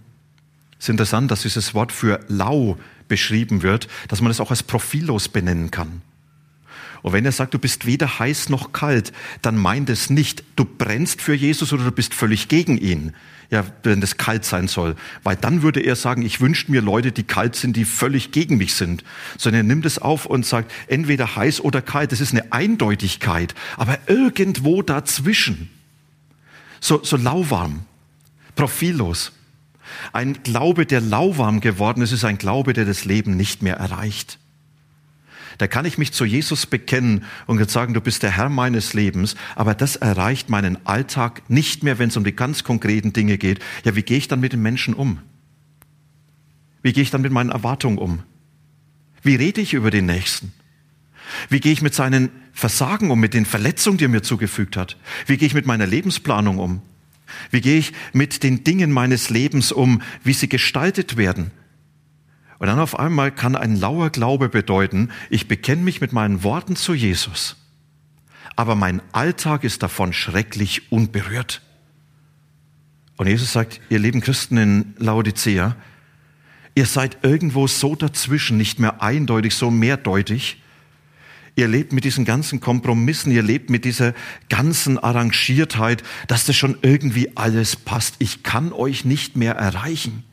Es 0.79 0.86
ist 0.86 0.89
interessant, 0.89 1.29
dass 1.29 1.41
dieses 1.41 1.74
Wort 1.74 1.91
für 1.91 2.22
lau 2.29 2.77
beschrieben 3.10 3.63
wird, 3.63 3.89
dass 4.08 4.22
man 4.22 4.32
es 4.32 4.39
auch 4.39 4.50
als 4.50 4.63
profillos 4.63 5.27
benennen 5.27 5.72
kann. 5.72 6.01
Und 7.03 7.12
wenn 7.12 7.25
er 7.25 7.33
sagt, 7.33 7.53
du 7.53 7.60
bist 7.60 7.86
weder 7.86 8.17
heiß 8.17 8.50
noch 8.50 8.72
kalt, 8.72 9.12
dann 9.41 9.57
meint 9.57 9.89
es 9.89 10.10
nicht, 10.10 10.43
du 10.55 10.63
brennst 10.63 11.22
für 11.22 11.33
Jesus 11.33 11.74
oder 11.74 11.83
du 11.83 11.91
bist 11.91 12.13
völlig 12.13 12.48
gegen 12.48 12.77
ihn. 12.77 13.13
Ja, 13.51 13.65
wenn 13.83 14.01
das 14.01 14.17
kalt 14.17 14.45
sein 14.45 14.69
soll. 14.69 14.95
Weil 15.22 15.36
dann 15.36 15.62
würde 15.62 15.81
er 15.81 15.98
sagen, 15.98 16.24
ich 16.24 16.39
wünsche 16.39 16.72
mir 16.72 16.81
Leute, 16.81 17.12
die 17.12 17.24
kalt 17.24 17.55
sind, 17.55 17.75
die 17.75 17.83
völlig 17.86 18.31
gegen 18.31 18.57
mich 18.57 18.74
sind. 18.74 19.03
Sondern 19.38 19.60
er 19.60 19.67
nimmt 19.67 19.86
es 19.86 20.00
auf 20.00 20.25
und 20.25 20.45
sagt, 20.45 20.72
entweder 20.88 21.36
heiß 21.36 21.60
oder 21.60 21.81
kalt. 21.81 22.13
Das 22.13 22.22
ist 22.22 22.31
eine 22.31 22.51
Eindeutigkeit. 22.53 23.53
Aber 23.75 24.00
irgendwo 24.07 24.81
dazwischen. 24.81 25.69
So, 26.79 27.03
so 27.03 27.17
lauwarm. 27.17 27.86
Profillos. 28.55 29.33
Ein 30.13 30.41
Glaube, 30.43 30.86
der 30.86 31.01
lauwarm 31.01 31.60
geworden 31.60 32.01
ist, 32.01 32.13
ist 32.13 32.24
ein 32.24 32.38
Glaube, 32.38 32.72
der 32.72 32.86
das 32.86 33.03
Leben 33.03 33.36
nicht 33.36 33.62
mehr 33.62 33.75
erreicht. 33.75 34.39
Da 35.57 35.67
kann 35.67 35.86
ich 35.86 35.98
mich 35.98 36.12
zu 36.12 36.25
Jesus 36.25 36.65
bekennen 36.65 37.24
und 37.45 37.69
sagen, 37.69 37.93
du 37.93 38.01
bist 38.01 38.24
der 38.24 38.31
Herr 38.31 38.50
meines 38.50 38.93
Lebens, 38.93 39.36
aber 39.55 39.75
das 39.75 39.95
erreicht 39.95 40.50
meinen 40.50 40.86
Alltag 40.86 41.50
nicht 41.50 41.83
mehr, 41.83 42.00
wenn 42.00 42.10
es 42.10 42.17
um 42.17 42.24
die 42.24 42.36
ganz 42.36 42.63
konkreten 42.63 43.13
Dinge 43.13 43.38
geht. 43.38 43.60
Ja, 43.83 43.95
wie 43.95 44.03
gehe 44.03 44.17
ich 44.17 44.27
dann 44.27 44.39
mit 44.39 44.53
den 44.53 44.62
Menschen 44.62 44.93
um? 44.93 45.19
Wie 46.81 46.93
gehe 46.93 47.03
ich 47.03 47.12
dann 47.12 47.22
mit 47.22 47.31
meinen 47.31 47.51
Erwartungen 47.51 47.98
um? 47.98 48.24
Wie 49.22 49.36
rede 49.36 49.62
ich 49.62 49.74
über 49.74 49.89
den 49.89 50.05
Nächsten? 50.05 50.51
Wie 51.50 51.60
gehe 51.60 51.72
ich 51.72 51.81
mit 51.81 51.93
seinen 51.93 52.29
Versagen 52.51 53.10
um, 53.10 53.19
mit 53.19 53.33
den 53.33 53.45
Verletzungen, 53.45 53.98
die 53.98 54.05
er 54.05 54.10
mir 54.10 54.22
zugefügt 54.22 54.75
hat? 54.77 54.98
Wie 55.25 55.38
gehe 55.38 55.48
ich 55.48 55.53
mit 55.53 55.65
meiner 55.65 55.88
Lebensplanung 55.88 56.60
um? 56.60 56.81
Wie 57.50 57.62
gehe 57.62 57.79
ich 57.79 57.93
mit 58.12 58.43
den 58.43 58.63
Dingen 58.63 58.91
meines 58.91 59.29
Lebens 59.29 59.72
um, 59.72 60.01
wie 60.24 60.33
sie 60.33 60.50
gestaltet 60.50 61.17
werden? 61.17 61.51
Und 62.63 62.70
dann 62.70 62.79
auf 62.79 62.98
einmal 62.98 63.29
kann 63.29 63.58
ein 63.58 63.75
lauer 63.75 64.10
Glaube 64.10 64.48
bedeuten, 64.48 65.10
ich 65.29 65.50
bekenne 65.50 65.82
mich 65.82 66.00
mit 66.00 66.13
meinen 66.13 66.43
Worten 66.43 66.77
zu 66.77 66.93
Jesus, 66.93 67.58
aber 68.55 68.75
mein 68.75 69.01
Alltag 69.12 69.65
ist 69.65 69.84
davon 69.84 70.13
schrecklich 70.13 70.89
unberührt. 70.89 71.62
Und 73.17 73.27
Jesus 73.27 73.51
sagt, 73.51 73.82
ihr 73.89 74.00
lieben 74.00 74.22
Christen 74.22 74.55
in 74.55 74.93
Laodicea, 74.98 75.75
ihr 76.74 76.86
seid 76.86 77.17
irgendwo 77.22 77.67
so 77.67 77.98
dazwischen, 77.98 78.55
nicht 78.55 78.79
mehr 78.79 79.01
eindeutig, 79.01 79.55
so 79.55 79.70
mehrdeutig. 79.70 80.63
Ihr 81.58 81.67
lebt 81.67 81.91
mit 81.91 82.05
diesen 82.05 82.24
ganzen 82.24 82.62
Kompromissen, 82.62 83.34
ihr 83.34 83.43
lebt 83.43 83.70
mit 83.72 83.84
dieser 83.84 84.13
ganzen 84.48 84.98
Arrangiertheit, 84.98 86.01
dass 86.29 86.46
das 86.46 86.55
schon 86.55 86.77
irgendwie 86.82 87.36
alles 87.36 87.75
passt. 87.75 88.15
Ich 88.20 88.41
kann 88.41 88.72
euch 88.72 89.03
nicht 89.03 89.36
mehr 89.36 89.55
erreichen. 89.55 90.24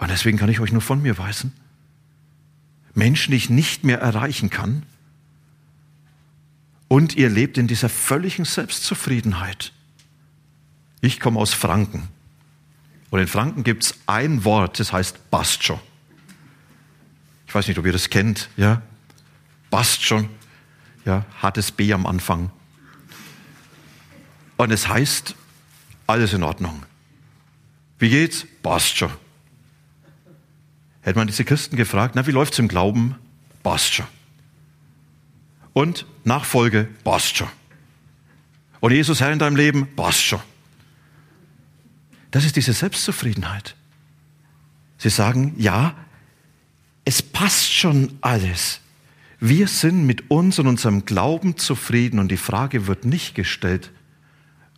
Und 0.00 0.10
deswegen 0.10 0.38
kann 0.38 0.48
ich 0.48 0.60
euch 0.60 0.72
nur 0.72 0.80
von 0.80 1.02
mir 1.02 1.18
weisen. 1.18 1.52
Menschen, 2.94 3.30
die 3.30 3.36
ich 3.36 3.50
nicht 3.50 3.84
mehr 3.84 4.00
erreichen 4.00 4.50
kann. 4.50 4.82
Und 6.88 7.14
ihr 7.16 7.28
lebt 7.28 7.58
in 7.58 7.68
dieser 7.68 7.88
völligen 7.88 8.44
Selbstzufriedenheit. 8.44 9.72
Ich 11.02 11.20
komme 11.20 11.38
aus 11.38 11.54
Franken. 11.54 12.08
Und 13.10 13.20
in 13.20 13.28
Franken 13.28 13.62
gibt 13.62 13.84
es 13.84 13.94
ein 14.06 14.44
Wort, 14.44 14.80
das 14.80 14.92
heißt 14.92 15.30
passt 15.30 15.64
schon. 15.64 15.78
Ich 17.46 17.54
weiß 17.54 17.68
nicht, 17.68 17.78
ob 17.78 17.86
ihr 17.86 17.92
das 17.92 18.10
kennt, 18.10 18.48
ja? 18.56 18.82
Passt 19.70 20.02
schon. 20.02 20.28
Ja, 21.04 21.24
hartes 21.42 21.72
B 21.72 21.92
am 21.92 22.06
Anfang. 22.06 22.50
Und 24.56 24.70
es 24.70 24.88
heißt, 24.88 25.34
alles 26.06 26.32
in 26.32 26.42
Ordnung. 26.42 26.82
Wie 27.98 28.10
geht's? 28.10 28.46
Passt 28.62 28.96
schon. 28.96 29.10
Hätte 31.02 31.18
man 31.18 31.26
diese 31.26 31.44
Christen 31.44 31.76
gefragt, 31.76 32.14
na, 32.14 32.26
wie 32.26 32.32
läuft's 32.32 32.58
im 32.58 32.68
Glauben? 32.68 33.14
Passt 33.62 33.94
schon. 33.94 34.06
Und 35.72 36.06
Nachfolge? 36.24 36.88
Passt 37.04 37.36
schon. 37.36 37.48
Und 38.80 38.92
Jesus 38.92 39.20
Herr 39.20 39.32
in 39.32 39.38
deinem 39.38 39.56
Leben? 39.56 39.86
Passt 39.94 40.22
schon. 40.22 40.40
Das 42.30 42.44
ist 42.44 42.56
diese 42.56 42.72
Selbstzufriedenheit. 42.72 43.74
Sie 44.98 45.10
sagen, 45.10 45.54
ja, 45.56 45.94
es 47.04 47.22
passt 47.22 47.72
schon 47.72 48.18
alles. 48.20 48.80
Wir 49.40 49.68
sind 49.68 50.06
mit 50.06 50.30
uns 50.30 50.58
und 50.58 50.66
unserem 50.66 51.06
Glauben 51.06 51.56
zufrieden 51.56 52.18
und 52.18 52.28
die 52.28 52.36
Frage 52.36 52.86
wird 52.86 53.06
nicht 53.06 53.34
gestellt, 53.34 53.90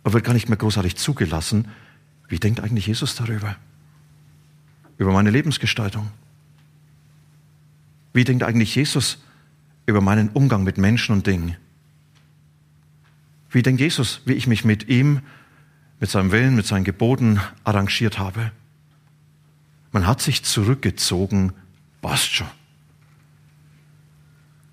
aber 0.03 0.13
wird 0.13 0.23
gar 0.23 0.33
nicht 0.33 0.47
mehr 0.47 0.57
großartig 0.57 0.95
zugelassen. 0.95 1.67
Wie 2.29 2.39
denkt 2.39 2.61
eigentlich 2.61 2.87
Jesus 2.87 3.15
darüber? 3.15 3.57
Über 5.03 5.13
meine 5.13 5.29
Lebensgestaltung? 5.29 6.09
Wie 8.13 8.23
denkt 8.23 8.43
eigentlich 8.43 8.75
Jesus 8.75 9.23
über 9.85 10.01
meinen 10.01 10.29
Umgang 10.29 10.63
mit 10.63 10.77
Menschen 10.77 11.13
und 11.13 11.27
Dingen? 11.27 11.55
Wie 13.51 13.61
denkt 13.61 13.81
Jesus, 13.81 14.21
wie 14.25 14.33
ich 14.33 14.47
mich 14.47 14.65
mit 14.65 14.87
ihm, 14.87 15.21
mit 16.03 16.09
seinem 16.09 16.33
Willen, 16.33 16.55
mit 16.55 16.65
seinen 16.65 16.83
Geboten 16.83 17.39
arrangiert 17.63 18.19
habe. 18.19 18.51
Man 19.93 20.05
hat 20.05 20.21
sich 20.21 20.43
zurückgezogen, 20.43 21.53
passt 22.01 22.33
schon. 22.33 22.47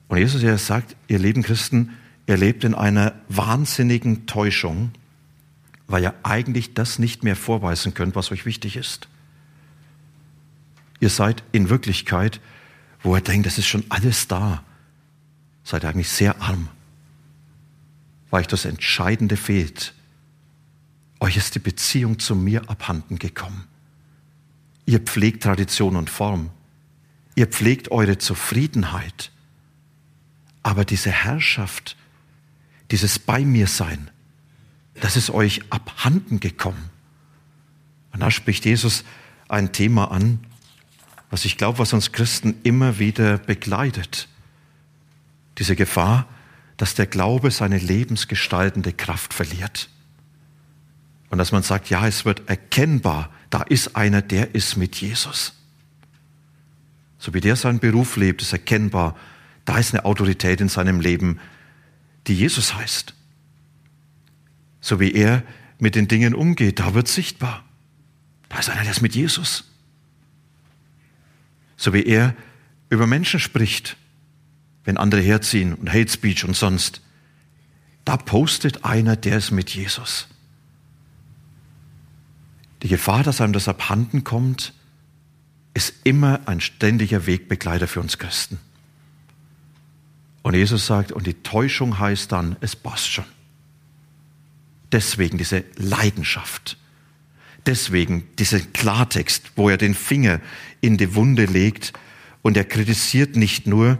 Und 0.08 0.18
Jesus, 0.18 0.42
er 0.42 0.58
sagt, 0.58 0.96
ihr 1.06 1.20
lieben 1.20 1.44
Christen, 1.44 1.90
ihr 2.26 2.36
lebt 2.36 2.64
in 2.64 2.74
einer 2.74 3.14
wahnsinnigen 3.28 4.26
Täuschung, 4.26 4.90
weil 5.86 6.02
ihr 6.02 6.14
eigentlich 6.24 6.74
das 6.74 6.98
nicht 6.98 7.22
mehr 7.22 7.36
vorweisen 7.36 7.94
könnt, 7.94 8.16
was 8.16 8.32
euch 8.32 8.44
wichtig 8.44 8.76
ist. 8.76 9.06
Ihr 11.00 11.10
seid 11.10 11.42
in 11.52 11.70
Wirklichkeit, 11.70 12.40
wo 13.02 13.16
ihr 13.16 13.22
denkt, 13.22 13.46
das 13.46 13.58
ist 13.58 13.66
schon 13.66 13.84
alles 13.88 14.28
da, 14.28 14.62
seid 15.64 15.84
ihr 15.84 15.88
eigentlich 15.88 16.10
sehr 16.10 16.40
arm, 16.40 16.68
weil 18.28 18.42
euch 18.42 18.46
das 18.46 18.66
Entscheidende 18.66 19.36
fehlt. 19.36 19.94
Euch 21.18 21.36
ist 21.36 21.54
die 21.54 21.60
Beziehung 21.60 22.18
zu 22.18 22.36
mir 22.36 22.68
abhanden 22.70 23.18
gekommen. 23.18 23.64
Ihr 24.86 25.00
pflegt 25.00 25.42
Tradition 25.42 25.96
und 25.96 26.10
Form. 26.10 26.50
Ihr 27.34 27.46
pflegt 27.46 27.90
eure 27.90 28.18
Zufriedenheit. 28.18 29.30
Aber 30.62 30.84
diese 30.84 31.10
Herrschaft, 31.10 31.96
dieses 32.90 33.18
Bei 33.18 33.44
mir 33.44 33.66
sein, 33.66 34.10
das 34.94 35.16
ist 35.16 35.30
euch 35.30 35.62
abhanden 35.70 36.40
gekommen. 36.40 36.90
Und 38.12 38.20
da 38.20 38.30
spricht 38.30 38.64
Jesus 38.64 39.04
ein 39.48 39.72
Thema 39.72 40.10
an, 40.10 40.40
was 41.30 41.44
ich 41.44 41.56
glaube, 41.56 41.78
was 41.78 41.92
uns 41.92 42.12
Christen 42.12 42.56
immer 42.64 42.98
wieder 42.98 43.38
begleitet. 43.38 44.28
Diese 45.58 45.76
Gefahr, 45.76 46.26
dass 46.76 46.94
der 46.94 47.06
Glaube 47.06 47.50
seine 47.50 47.78
lebensgestaltende 47.78 48.92
Kraft 48.92 49.32
verliert. 49.32 49.88
Und 51.30 51.38
dass 51.38 51.52
man 51.52 51.62
sagt, 51.62 51.88
ja, 51.88 52.06
es 52.06 52.24
wird 52.24 52.48
erkennbar, 52.48 53.30
da 53.50 53.62
ist 53.62 53.94
einer, 53.96 54.22
der 54.22 54.54
ist 54.54 54.76
mit 54.76 54.96
Jesus. 54.96 55.54
So 57.18 57.32
wie 57.34 57.40
der 57.40 57.54
seinen 57.54 57.78
Beruf 57.78 58.16
lebt, 58.16 58.42
ist 58.42 58.52
erkennbar, 58.52 59.16
da 59.64 59.78
ist 59.78 59.94
eine 59.94 60.04
Autorität 60.04 60.60
in 60.60 60.68
seinem 60.68 61.00
Leben, 61.00 61.38
die 62.26 62.34
Jesus 62.34 62.74
heißt. 62.74 63.14
So 64.80 64.98
wie 64.98 65.12
er 65.12 65.44
mit 65.78 65.94
den 65.94 66.08
Dingen 66.08 66.34
umgeht, 66.34 66.80
da 66.80 66.94
wird 66.94 67.06
sichtbar. 67.06 67.64
Da 68.48 68.58
ist 68.58 68.70
einer, 68.70 68.82
der 68.82 68.90
ist 68.90 69.02
mit 69.02 69.14
Jesus. 69.14 69.69
So 71.80 71.94
wie 71.94 72.02
er 72.02 72.36
über 72.90 73.06
Menschen 73.06 73.40
spricht, 73.40 73.96
wenn 74.84 74.98
andere 74.98 75.22
herziehen 75.22 75.72
und 75.72 75.90
Hate 75.90 76.12
Speech 76.12 76.44
und 76.44 76.54
sonst. 76.54 77.00
Da 78.04 78.18
postet 78.18 78.84
einer, 78.84 79.16
der 79.16 79.38
ist 79.38 79.50
mit 79.50 79.70
Jesus. 79.70 80.28
Die 82.82 82.88
Gefahr, 82.88 83.22
dass 83.22 83.40
einem 83.40 83.54
das 83.54 83.66
abhanden 83.66 84.24
kommt, 84.24 84.74
ist 85.72 85.94
immer 86.04 86.40
ein 86.44 86.60
ständiger 86.60 87.24
Wegbegleiter 87.24 87.88
für 87.88 88.00
uns 88.00 88.18
Christen. 88.18 88.58
Und 90.42 90.52
Jesus 90.52 90.84
sagt, 90.84 91.12
und 91.12 91.26
die 91.26 91.42
Täuschung 91.42 91.98
heißt 91.98 92.30
dann, 92.30 92.56
es 92.60 92.76
passt 92.76 93.10
schon. 93.10 93.24
Deswegen 94.92 95.38
diese 95.38 95.64
Leidenschaft. 95.76 96.76
Deswegen 97.66 98.24
diesen 98.38 98.72
Klartext, 98.72 99.52
wo 99.56 99.68
er 99.68 99.76
den 99.76 99.94
Finger 99.94 100.40
in 100.80 100.96
die 100.96 101.14
Wunde 101.14 101.44
legt 101.44 101.92
und 102.42 102.56
er 102.56 102.64
kritisiert 102.64 103.36
nicht 103.36 103.66
nur, 103.66 103.98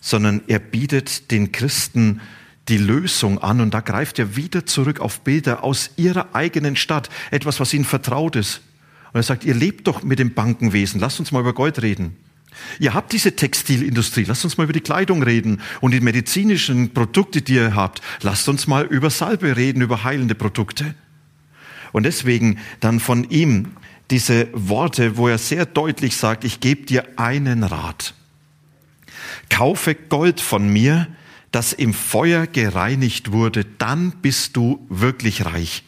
sondern 0.00 0.42
er 0.46 0.58
bietet 0.58 1.30
den 1.30 1.52
Christen 1.52 2.20
die 2.68 2.78
Lösung 2.78 3.38
an 3.38 3.60
und 3.60 3.74
da 3.74 3.80
greift 3.80 4.18
er 4.18 4.36
wieder 4.36 4.66
zurück 4.66 5.00
auf 5.00 5.20
Bilder 5.20 5.64
aus 5.64 5.90
ihrer 5.96 6.34
eigenen 6.34 6.76
Stadt, 6.76 7.08
etwas, 7.30 7.58
was 7.58 7.74
ihnen 7.74 7.84
vertraut 7.84 8.36
ist. 8.36 8.60
Und 9.12 9.18
er 9.18 9.24
sagt, 9.24 9.44
ihr 9.44 9.54
lebt 9.54 9.86
doch 9.88 10.02
mit 10.02 10.18
dem 10.18 10.32
Bankenwesen, 10.32 11.00
lasst 11.00 11.18
uns 11.18 11.32
mal 11.32 11.40
über 11.40 11.54
Gold 11.54 11.82
reden. 11.82 12.16
Ihr 12.78 12.94
habt 12.94 13.12
diese 13.12 13.34
Textilindustrie, 13.34 14.24
lasst 14.24 14.44
uns 14.44 14.58
mal 14.58 14.64
über 14.64 14.72
die 14.72 14.80
Kleidung 14.80 15.22
reden 15.22 15.60
und 15.80 15.92
die 15.92 16.00
medizinischen 16.00 16.92
Produkte, 16.92 17.42
die 17.42 17.54
ihr 17.54 17.74
habt. 17.74 18.02
Lasst 18.20 18.48
uns 18.48 18.66
mal 18.66 18.84
über 18.84 19.10
Salbe 19.10 19.56
reden, 19.56 19.82
über 19.82 20.04
heilende 20.04 20.34
Produkte. 20.34 20.94
Und 21.92 22.04
deswegen 22.04 22.58
dann 22.80 23.00
von 23.00 23.28
ihm 23.30 23.76
diese 24.10 24.48
Worte, 24.52 25.16
wo 25.16 25.28
er 25.28 25.38
sehr 25.38 25.66
deutlich 25.66 26.16
sagt, 26.16 26.44
ich 26.44 26.60
gebe 26.60 26.84
dir 26.84 27.04
einen 27.16 27.62
Rat. 27.62 28.14
Kaufe 29.48 29.94
Gold 29.94 30.40
von 30.40 30.68
mir, 30.68 31.06
das 31.50 31.72
im 31.72 31.94
Feuer 31.94 32.46
gereinigt 32.46 33.32
wurde, 33.32 33.64
dann 33.64 34.12
bist 34.22 34.56
du 34.56 34.84
wirklich 34.88 35.44
reich. 35.44 35.84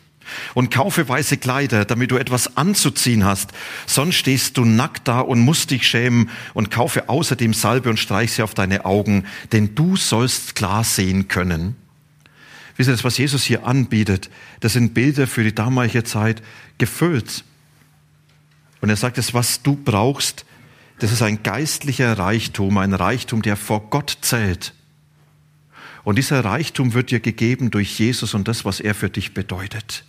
Und 0.55 0.71
kaufe 0.71 1.07
weiße 1.07 1.37
Kleider, 1.37 1.85
damit 1.85 2.11
du 2.11 2.17
etwas 2.17 2.57
anzuziehen 2.57 3.25
hast. 3.25 3.51
Sonst 3.87 4.17
stehst 4.17 4.57
du 4.57 4.65
nackt 4.65 5.07
da 5.07 5.21
und 5.21 5.41
musst 5.41 5.71
dich 5.71 5.87
schämen. 5.87 6.31
Und 6.55 6.71
kaufe 6.71 7.09
außerdem 7.09 7.53
Salbe 7.53 7.91
und 7.91 7.99
streich 7.99 8.33
sie 8.33 8.43
auf 8.43 8.55
deine 8.55 8.85
Augen, 8.87 9.25
denn 9.53 9.75
du 9.75 9.97
sollst 9.97 10.55
klar 10.55 10.85
sehen 10.85 11.29
können. 11.29 11.77
Wisst 12.77 12.89
ihr, 12.89 12.93
das, 12.93 13.05
was 13.05 13.19
Jesus 13.19 13.45
hier 13.45 13.67
anbietet, 13.67 14.31
das 14.61 14.73
sind 14.73 14.95
Bilder 14.95 15.27
für 15.27 15.45
die 15.45 15.55
damalige 15.55 16.05
Zeit 16.05 16.43
gefüllt. 16.79 17.45
Und 18.81 18.91
er 18.91 18.97
sagt, 18.97 19.17
das, 19.17 19.33
was 19.33 19.63
du 19.63 19.77
brauchst, 19.77 20.45
das 20.99 21.13
ist 21.13 21.23
ein 21.23 21.43
geistlicher 21.43 22.19
Reichtum, 22.19 22.79
ein 22.79 22.95
Reichtum, 22.95 23.43
der 23.43 23.57
vor 23.57 23.91
Gott 23.91 24.19
zählt. 24.21 24.75
Und 26.03 26.17
dieser 26.17 26.45
Reichtum 26.45 26.93
wird 26.93 27.11
dir 27.11 27.21
gegeben 27.21 27.71
durch 27.71 27.99
Jesus 27.99 28.35
und 28.35 28.47
das, 28.47 28.65
was 28.65 28.81
er 28.81 28.95
für 28.95 29.09
dich 29.09 29.35
bedeutet. 29.35 30.05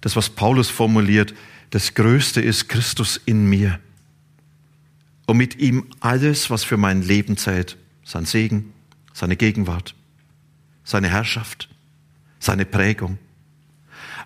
Das, 0.00 0.16
was 0.16 0.30
Paulus 0.30 0.70
formuliert, 0.70 1.34
das 1.70 1.94
Größte 1.94 2.40
ist 2.40 2.68
Christus 2.68 3.20
in 3.26 3.48
mir. 3.48 3.78
Und 5.26 5.36
mit 5.36 5.58
ihm 5.58 5.86
alles, 6.00 6.50
was 6.50 6.64
für 6.64 6.76
mein 6.76 7.02
Leben 7.02 7.36
zählt, 7.36 7.76
sein 8.02 8.24
Segen, 8.24 8.72
seine 9.12 9.36
Gegenwart, 9.36 9.94
seine 10.84 11.08
Herrschaft, 11.08 11.68
seine 12.38 12.64
Prägung, 12.64 13.18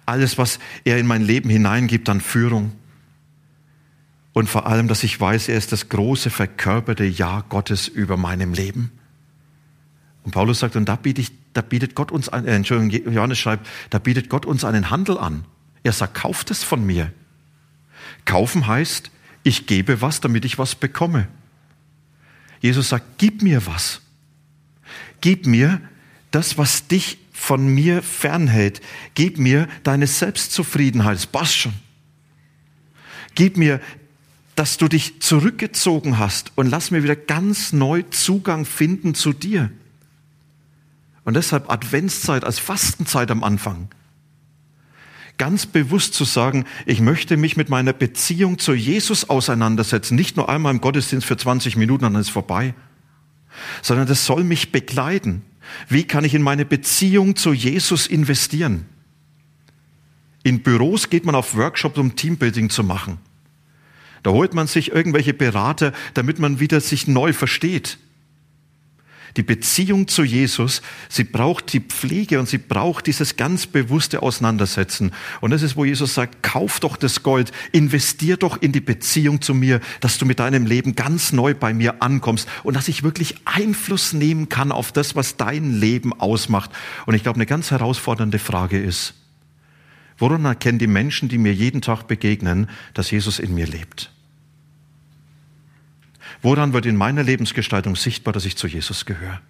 alles, 0.06 0.38
was 0.38 0.58
er 0.84 0.98
in 0.98 1.06
mein 1.06 1.22
Leben 1.22 1.48
hineingibt 1.48 2.08
an 2.08 2.20
Führung. 2.20 2.72
Und 4.32 4.48
vor 4.48 4.66
allem, 4.66 4.88
dass 4.88 5.04
ich 5.04 5.18
weiß, 5.18 5.48
er 5.48 5.56
ist 5.56 5.72
das 5.72 5.88
große 5.88 6.28
verkörperte 6.28 7.04
Ja 7.04 7.44
Gottes 7.48 7.88
über 7.88 8.16
meinem 8.16 8.52
Leben. 8.52 8.90
Und 10.24 10.32
Paulus 10.32 10.58
sagt, 10.58 10.76
und 10.76 10.88
da 10.88 10.96
bietet, 10.96 11.32
da 11.52 11.62
bietet 11.62 11.94
Gott 11.94 12.10
uns, 12.10 12.28
ein, 12.28 12.46
äh, 12.46 12.54
Entschuldigung, 12.54 13.12
Johannes 13.12 13.38
schreibt, 13.38 13.66
da 13.90 13.98
bietet 13.98 14.28
Gott 14.28 14.44
uns 14.44 14.64
einen 14.64 14.90
Handel 14.90 15.18
an. 15.18 15.44
Er 15.82 15.92
sagt, 15.92 16.14
kauft 16.14 16.50
es 16.50 16.64
von 16.64 16.84
mir. 16.84 17.12
Kaufen 18.24 18.66
heißt, 18.66 19.10
ich 19.42 19.66
gebe 19.66 20.00
was, 20.00 20.20
damit 20.20 20.44
ich 20.44 20.58
was 20.58 20.74
bekomme. 20.74 21.28
Jesus 22.60 22.88
sagt, 22.88 23.18
gib 23.18 23.42
mir 23.42 23.66
was. 23.66 24.00
Gib 25.20 25.46
mir 25.46 25.80
das, 26.34 26.58
was 26.58 26.86
dich 26.86 27.18
von 27.32 27.66
mir 27.66 28.02
fernhält. 28.02 28.80
Gib 29.14 29.38
mir 29.38 29.68
deine 29.82 30.06
Selbstzufriedenheit. 30.06 31.16
Es 31.16 31.26
passt 31.26 31.56
schon. 31.56 31.74
Gib 33.34 33.56
mir, 33.56 33.80
dass 34.54 34.76
du 34.76 34.88
dich 34.88 35.20
zurückgezogen 35.20 36.18
hast 36.18 36.52
und 36.54 36.68
lass 36.68 36.90
mir 36.90 37.02
wieder 37.02 37.16
ganz 37.16 37.72
neu 37.72 38.02
Zugang 38.02 38.64
finden 38.64 39.14
zu 39.14 39.32
dir. 39.32 39.70
Und 41.24 41.34
deshalb 41.34 41.70
Adventszeit 41.70 42.44
als 42.44 42.58
Fastenzeit 42.58 43.30
am 43.30 43.42
Anfang. 43.42 43.88
Ganz 45.36 45.66
bewusst 45.66 46.14
zu 46.14 46.24
sagen, 46.24 46.64
ich 46.86 47.00
möchte 47.00 47.36
mich 47.36 47.56
mit 47.56 47.68
meiner 47.68 47.92
Beziehung 47.92 48.58
zu 48.58 48.72
Jesus 48.72 49.28
auseinandersetzen. 49.28 50.14
Nicht 50.14 50.36
nur 50.36 50.48
einmal 50.48 50.72
im 50.72 50.80
Gottesdienst 50.80 51.26
für 51.26 51.36
20 51.36 51.76
Minuten, 51.76 52.04
dann 52.04 52.14
ist 52.14 52.28
es 52.28 52.32
vorbei. 52.32 52.74
Sondern 53.82 54.06
das 54.06 54.26
soll 54.26 54.44
mich 54.44 54.70
begleiten. 54.70 55.42
Wie 55.88 56.04
kann 56.04 56.24
ich 56.24 56.34
in 56.34 56.42
meine 56.42 56.64
Beziehung 56.64 57.36
zu 57.36 57.52
Jesus 57.52 58.06
investieren? 58.06 58.86
In 60.42 60.62
Büros 60.62 61.10
geht 61.10 61.24
man 61.24 61.34
auf 61.34 61.56
Workshops, 61.56 61.98
um 61.98 62.16
Teambuilding 62.16 62.70
zu 62.70 62.84
machen. 62.84 63.18
Da 64.22 64.30
holt 64.30 64.54
man 64.54 64.66
sich 64.66 64.92
irgendwelche 64.92 65.34
Berater, 65.34 65.92
damit 66.14 66.38
man 66.38 66.60
wieder 66.60 66.80
sich 66.80 67.06
neu 67.06 67.32
versteht. 67.32 67.98
Die 69.36 69.42
Beziehung 69.42 70.06
zu 70.06 70.22
Jesus, 70.22 70.80
sie 71.08 71.24
braucht 71.24 71.72
die 71.72 71.80
Pflege 71.80 72.38
und 72.38 72.48
sie 72.48 72.58
braucht 72.58 73.08
dieses 73.08 73.34
ganz 73.34 73.66
bewusste 73.66 74.22
Auseinandersetzen. 74.22 75.10
Und 75.40 75.50
das 75.50 75.62
ist, 75.62 75.74
wo 75.74 75.84
Jesus 75.84 76.14
sagt, 76.14 76.44
kauf 76.44 76.78
doch 76.78 76.96
das 76.96 77.24
Gold, 77.24 77.50
investier 77.72 78.36
doch 78.36 78.62
in 78.62 78.70
die 78.70 78.80
Beziehung 78.80 79.42
zu 79.42 79.52
mir, 79.52 79.80
dass 79.98 80.18
du 80.18 80.24
mit 80.24 80.38
deinem 80.38 80.66
Leben 80.66 80.94
ganz 80.94 81.32
neu 81.32 81.52
bei 81.52 81.74
mir 81.74 82.00
ankommst 82.00 82.48
und 82.62 82.74
dass 82.74 82.86
ich 82.86 83.02
wirklich 83.02 83.34
Einfluss 83.44 84.12
nehmen 84.12 84.48
kann 84.48 84.70
auf 84.70 84.92
das, 84.92 85.16
was 85.16 85.36
dein 85.36 85.80
Leben 85.80 86.12
ausmacht. 86.12 86.70
Und 87.06 87.14
ich 87.14 87.24
glaube, 87.24 87.36
eine 87.36 87.46
ganz 87.46 87.72
herausfordernde 87.72 88.38
Frage 88.38 88.80
ist, 88.80 89.14
woran 90.16 90.44
erkennen 90.44 90.78
die 90.78 90.86
Menschen, 90.86 91.28
die 91.28 91.38
mir 91.38 91.52
jeden 91.52 91.82
Tag 91.82 92.04
begegnen, 92.04 92.70
dass 92.94 93.10
Jesus 93.10 93.40
in 93.40 93.52
mir 93.52 93.66
lebt? 93.66 94.13
Woran 96.44 96.74
wird 96.74 96.84
in 96.84 96.94
meiner 96.94 97.22
Lebensgestaltung 97.22 97.96
sichtbar, 97.96 98.34
dass 98.34 98.44
ich 98.44 98.54
zu 98.54 98.66
Jesus 98.66 99.06
gehöre? 99.06 99.40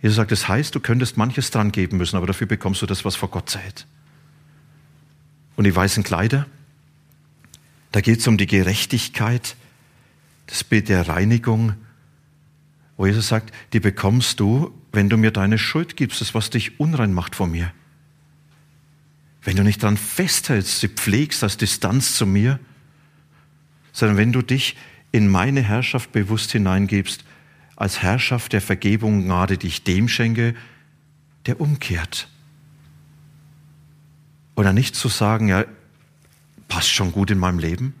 Jesus 0.00 0.14
sagt, 0.14 0.30
das 0.30 0.46
heißt, 0.46 0.72
du 0.72 0.78
könntest 0.78 1.16
manches 1.16 1.50
dran 1.50 1.72
geben 1.72 1.96
müssen, 1.96 2.16
aber 2.16 2.28
dafür 2.28 2.46
bekommst 2.46 2.80
du 2.80 2.86
das, 2.86 3.04
was 3.04 3.16
vor 3.16 3.30
Gott 3.30 3.50
zählt. 3.50 3.88
Und 5.56 5.64
die 5.64 5.74
weißen 5.74 6.04
Kleider, 6.04 6.46
da 7.90 8.00
geht 8.00 8.20
es 8.20 8.28
um 8.28 8.38
die 8.38 8.46
Gerechtigkeit, 8.46 9.56
das 10.46 10.62
Bild 10.62 10.88
der 10.88 11.08
Reinigung, 11.08 11.74
wo 12.96 13.06
Jesus 13.06 13.26
sagt, 13.26 13.52
die 13.72 13.80
bekommst 13.80 14.38
du, 14.38 14.72
wenn 14.92 15.08
du 15.08 15.16
mir 15.16 15.32
deine 15.32 15.58
Schuld 15.58 15.96
gibst, 15.96 16.20
das, 16.20 16.32
was 16.32 16.48
dich 16.48 16.78
unrein 16.78 17.12
macht 17.12 17.34
vor 17.34 17.48
mir. 17.48 17.72
Wenn 19.42 19.56
du 19.56 19.64
nicht 19.64 19.82
dran 19.82 19.96
festhältst, 19.96 20.78
sie 20.78 20.88
pflegst 20.88 21.42
als 21.42 21.56
Distanz 21.56 22.14
zu 22.14 22.24
mir, 22.24 22.60
sondern 23.92 24.16
wenn 24.16 24.32
du 24.32 24.42
dich 24.42 24.76
in 25.12 25.28
meine 25.28 25.62
Herrschaft 25.62 26.12
bewusst 26.12 26.52
hineingibst, 26.52 27.24
als 27.76 28.02
Herrschaft 28.02 28.52
der 28.52 28.60
Vergebung 28.60 29.24
Gnade, 29.24 29.56
die 29.56 29.68
ich 29.68 29.84
dem 29.84 30.08
schenke, 30.08 30.54
der 31.46 31.60
umkehrt. 31.60 32.28
Oder 34.54 34.72
nicht 34.72 34.94
zu 34.94 35.08
sagen, 35.08 35.48
ja, 35.48 35.64
passt 36.68 36.90
schon 36.90 37.12
gut 37.12 37.30
in 37.30 37.38
meinem 37.38 37.58
Leben, 37.58 37.94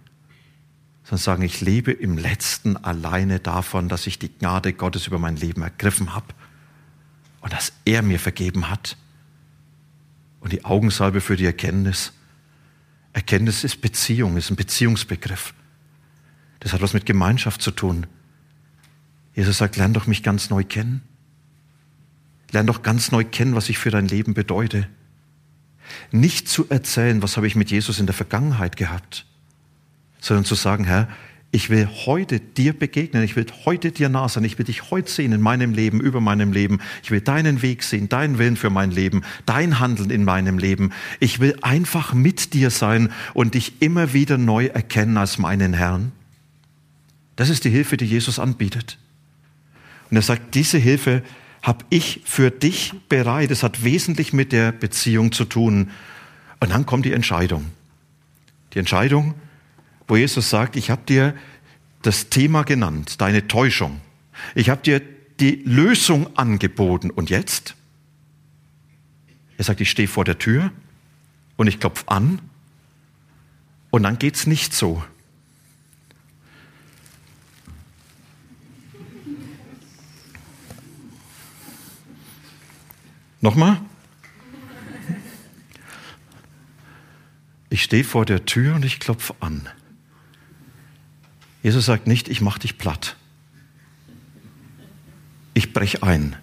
sondern 1.04 1.22
sagen, 1.22 1.42
ich 1.42 1.60
lebe 1.62 1.90
im 1.92 2.18
letzten 2.18 2.76
alleine 2.76 3.40
davon, 3.40 3.88
dass 3.88 4.06
ich 4.06 4.18
die 4.18 4.28
Gnade 4.28 4.72
Gottes 4.72 5.06
über 5.06 5.18
mein 5.18 5.36
Leben 5.36 5.62
ergriffen 5.62 6.14
habe 6.14 6.26
und 7.40 7.52
dass 7.52 7.72
er 7.84 8.02
mir 8.02 8.20
vergeben 8.20 8.68
hat. 8.68 8.96
Und 10.40 10.52
die 10.52 10.64
Augensalbe 10.64 11.20
für 11.20 11.36
die 11.36 11.46
Erkenntnis. 11.46 12.12
Erkenntnis 13.12 13.64
ist 13.64 13.80
Beziehung, 13.80 14.36
ist 14.36 14.50
ein 14.50 14.56
Beziehungsbegriff. 14.56 15.54
Das 16.60 16.72
hat 16.72 16.82
was 16.82 16.92
mit 16.92 17.06
Gemeinschaft 17.06 17.62
zu 17.62 17.70
tun. 17.70 18.06
Jesus 19.34 19.58
sagt, 19.58 19.76
lern 19.76 19.94
doch 19.94 20.06
mich 20.06 20.22
ganz 20.22 20.50
neu 20.50 20.64
kennen. 20.64 21.02
Lern 22.52 22.66
doch 22.66 22.82
ganz 22.82 23.12
neu 23.12 23.24
kennen, 23.24 23.54
was 23.54 23.68
ich 23.68 23.78
für 23.78 23.90
dein 23.90 24.08
Leben 24.08 24.34
bedeute. 24.34 24.88
Nicht 26.10 26.48
zu 26.48 26.68
erzählen, 26.68 27.22
was 27.22 27.36
habe 27.36 27.46
ich 27.46 27.56
mit 27.56 27.70
Jesus 27.70 27.98
in 27.98 28.06
der 28.06 28.14
Vergangenheit 28.14 28.76
gehabt, 28.76 29.26
sondern 30.20 30.44
zu 30.44 30.54
sagen, 30.54 30.84
Herr, 30.84 31.08
ich 31.52 31.68
will 31.68 31.88
heute 32.06 32.38
dir 32.38 32.72
begegnen, 32.72 33.24
ich 33.24 33.34
will 33.34 33.46
heute 33.64 33.90
dir 33.90 34.08
nah 34.08 34.28
sein, 34.28 34.44
ich 34.44 34.56
will 34.58 34.66
dich 34.66 34.90
heute 34.90 35.10
sehen 35.10 35.32
in 35.32 35.40
meinem 35.40 35.72
Leben, 35.72 36.00
über 36.00 36.20
meinem 36.20 36.52
Leben. 36.52 36.78
Ich 37.02 37.10
will 37.10 37.20
deinen 37.20 37.62
Weg 37.62 37.82
sehen, 37.82 38.08
deinen 38.08 38.38
Willen 38.38 38.56
für 38.56 38.70
mein 38.70 38.92
Leben, 38.92 39.22
dein 39.46 39.80
Handeln 39.80 40.10
in 40.10 40.22
meinem 40.22 40.58
Leben. 40.58 40.92
Ich 41.18 41.40
will 41.40 41.56
einfach 41.62 42.12
mit 42.12 42.54
dir 42.54 42.70
sein 42.70 43.10
und 43.34 43.54
dich 43.54 43.82
immer 43.82 44.12
wieder 44.12 44.38
neu 44.38 44.66
erkennen 44.66 45.16
als 45.16 45.38
meinen 45.38 45.72
Herrn. 45.72 46.12
Das 47.40 47.48
ist 47.48 47.64
die 47.64 47.70
Hilfe, 47.70 47.96
die 47.96 48.04
Jesus 48.04 48.38
anbietet. 48.38 48.98
Und 50.10 50.16
er 50.18 50.22
sagt, 50.22 50.54
diese 50.54 50.76
Hilfe 50.76 51.22
habe 51.62 51.86
ich 51.88 52.20
für 52.26 52.50
dich 52.50 52.92
bereit. 53.08 53.50
Es 53.50 53.62
hat 53.62 53.82
wesentlich 53.82 54.34
mit 54.34 54.52
der 54.52 54.72
Beziehung 54.72 55.32
zu 55.32 55.46
tun. 55.46 55.88
Und 56.60 56.70
dann 56.70 56.84
kommt 56.84 57.06
die 57.06 57.14
Entscheidung. 57.14 57.70
Die 58.74 58.78
Entscheidung, 58.78 59.36
wo 60.06 60.16
Jesus 60.16 60.50
sagt, 60.50 60.76
ich 60.76 60.90
habe 60.90 61.00
dir 61.08 61.34
das 62.02 62.28
Thema 62.28 62.62
genannt, 62.62 63.22
deine 63.22 63.48
Täuschung. 63.48 64.02
Ich 64.54 64.68
habe 64.68 64.82
dir 64.82 65.00
die 65.40 65.62
Lösung 65.64 66.36
angeboten. 66.36 67.10
Und 67.10 67.30
jetzt? 67.30 67.74
Er 69.56 69.64
sagt, 69.64 69.80
ich 69.80 69.88
stehe 69.88 70.08
vor 70.08 70.26
der 70.26 70.38
Tür 70.38 70.72
und 71.56 71.68
ich 71.68 71.80
klopfe 71.80 72.06
an. 72.08 72.38
Und 73.88 74.02
dann 74.02 74.18
geht's 74.18 74.46
nicht 74.46 74.74
so. 74.74 75.02
Nochmal? 83.40 83.80
Ich 87.70 87.82
stehe 87.82 88.04
vor 88.04 88.26
der 88.26 88.44
Tür 88.44 88.74
und 88.74 88.84
ich 88.84 89.00
klopfe 89.00 89.34
an. 89.40 89.68
Jesus 91.62 91.86
sagt 91.86 92.06
nicht, 92.06 92.28
ich 92.28 92.40
mache 92.40 92.60
dich 92.60 92.78
platt. 92.78 93.16
Ich 95.54 95.72
breche 95.72 96.02
ein. 96.02 96.36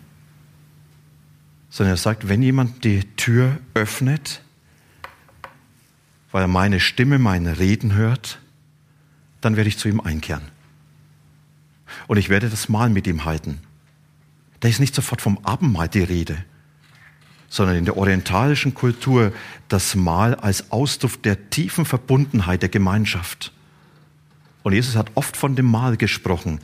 Sondern 1.69 1.93
er 1.93 1.97
sagt, 1.97 2.29
wenn 2.29 2.41
jemand 2.41 2.83
die 2.83 3.03
Tür 3.15 3.59
öffnet, 3.73 4.41
weil 6.31 6.43
er 6.43 6.47
meine 6.47 6.79
Stimme, 6.79 7.19
meine 7.19 7.59
Reden 7.59 7.93
hört, 7.93 8.39
dann 9.41 9.55
werde 9.55 9.69
ich 9.69 9.77
zu 9.77 9.87
ihm 9.87 9.99
einkehren. 9.99 10.43
Und 12.07 12.17
ich 12.17 12.29
werde 12.29 12.49
das 12.49 12.69
Mahl 12.69 12.89
mit 12.89 13.05
ihm 13.05 13.25
halten. 13.25 13.59
Da 14.59 14.67
ist 14.67 14.79
nicht 14.79 14.95
sofort 14.95 15.21
vom 15.21 15.39
Abendmahl 15.39 15.87
die 15.87 16.03
Rede, 16.03 16.43
sondern 17.49 17.77
in 17.77 17.85
der 17.85 17.97
orientalischen 17.97 18.73
Kultur 18.73 19.31
das 19.67 19.95
Mahl 19.95 20.35
als 20.35 20.71
Ausdruck 20.71 21.21
der 21.23 21.49
tiefen 21.49 21.85
Verbundenheit 21.85 22.61
der 22.61 22.69
Gemeinschaft. 22.69 23.53
Und 24.63 24.73
Jesus 24.73 24.95
hat 24.95 25.11
oft 25.15 25.37
von 25.37 25.55
dem 25.55 25.65
Mahl 25.65 25.97
gesprochen, 25.97 26.59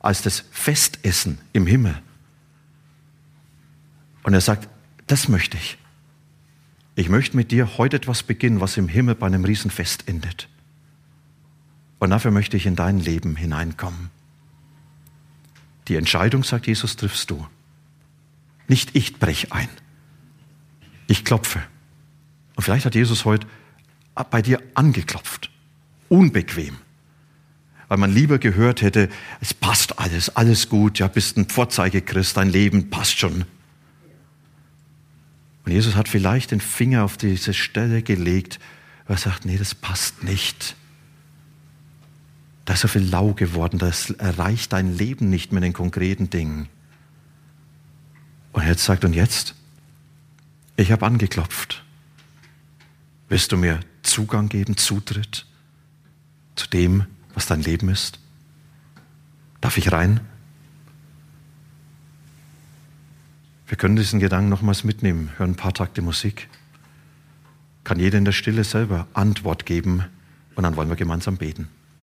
als 0.00 0.22
das 0.22 0.44
Festessen 0.50 1.38
im 1.52 1.66
Himmel. 1.66 2.00
Und 4.22 4.34
er 4.34 4.40
sagt, 4.40 4.68
das 5.06 5.28
möchte 5.28 5.56
ich. 5.56 5.78
Ich 6.94 7.08
möchte 7.08 7.36
mit 7.36 7.50
dir 7.50 7.78
heute 7.78 7.96
etwas 7.96 8.22
beginnen, 8.22 8.60
was 8.60 8.76
im 8.76 8.88
Himmel 8.88 9.14
bei 9.14 9.26
einem 9.26 9.44
Riesenfest 9.44 10.08
endet. 10.08 10.48
Und 11.98 12.10
dafür 12.10 12.30
möchte 12.30 12.56
ich 12.56 12.66
in 12.66 12.76
dein 12.76 12.98
Leben 12.98 13.36
hineinkommen. 13.36 14.10
Die 15.88 15.96
Entscheidung, 15.96 16.44
sagt 16.44 16.66
Jesus, 16.66 16.96
triffst 16.96 17.30
du. 17.30 17.46
Nicht 18.68 18.94
ich 18.94 19.18
brech 19.18 19.52
ein. 19.52 19.68
Ich 21.12 21.26
klopfe. 21.26 21.60
Und 22.56 22.62
vielleicht 22.62 22.86
hat 22.86 22.94
Jesus 22.94 23.26
heute 23.26 23.46
bei 24.30 24.40
dir 24.40 24.62
angeklopft. 24.72 25.50
Unbequem. 26.08 26.78
Weil 27.88 27.98
man 27.98 28.10
lieber 28.10 28.38
gehört 28.38 28.80
hätte, 28.80 29.10
es 29.42 29.52
passt 29.52 29.98
alles, 29.98 30.34
alles 30.36 30.70
gut, 30.70 31.00
ja, 31.00 31.08
bist 31.08 31.36
ein 31.36 31.50
Vorzeigechrist, 31.50 32.38
dein 32.38 32.48
Leben 32.48 32.88
passt 32.88 33.18
schon. 33.18 33.44
Und 35.66 35.72
Jesus 35.72 35.96
hat 35.96 36.08
vielleicht 36.08 36.50
den 36.50 36.62
Finger 36.62 37.04
auf 37.04 37.18
diese 37.18 37.52
Stelle 37.52 38.02
gelegt, 38.02 38.58
weil 39.06 39.16
er 39.16 39.20
sagt, 39.20 39.44
nee, 39.44 39.58
das 39.58 39.74
passt 39.74 40.24
nicht. 40.24 40.76
Da 42.64 42.72
ist 42.72 42.80
so 42.80 42.88
viel 42.88 43.02
lau 43.02 43.34
geworden, 43.34 43.78
das 43.78 44.08
erreicht 44.12 44.72
dein 44.72 44.96
Leben 44.96 45.28
nicht 45.28 45.52
mit 45.52 45.62
den 45.62 45.74
konkreten 45.74 46.30
Dingen. 46.30 46.70
Und 48.52 48.66
jetzt 48.66 48.86
sagt, 48.86 49.04
und 49.04 49.12
jetzt? 49.12 49.56
Ich 50.76 50.90
habe 50.90 51.06
angeklopft. 51.06 51.84
Willst 53.28 53.52
du 53.52 53.56
mir 53.56 53.80
Zugang 54.02 54.48
geben, 54.48 54.76
Zutritt 54.76 55.46
zu 56.54 56.68
dem, 56.68 57.06
was 57.34 57.46
dein 57.46 57.62
Leben 57.62 57.88
ist? 57.88 58.18
Darf 59.60 59.78
ich 59.78 59.92
rein? 59.92 60.20
Wir 63.66 63.78
können 63.78 63.96
diesen 63.96 64.20
Gedanken 64.20 64.50
nochmals 64.50 64.84
mitnehmen, 64.84 65.30
hören 65.38 65.52
ein 65.52 65.56
paar 65.56 65.72
Takte 65.72 66.02
Musik. 66.02 66.48
Kann 67.84 67.98
jeder 67.98 68.18
in 68.18 68.24
der 68.24 68.32
Stille 68.32 68.64
selber 68.64 69.06
Antwort 69.14 69.64
geben 69.64 70.04
und 70.54 70.64
dann 70.64 70.76
wollen 70.76 70.88
wir 70.88 70.96
gemeinsam 70.96 71.36
beten. 71.38 71.68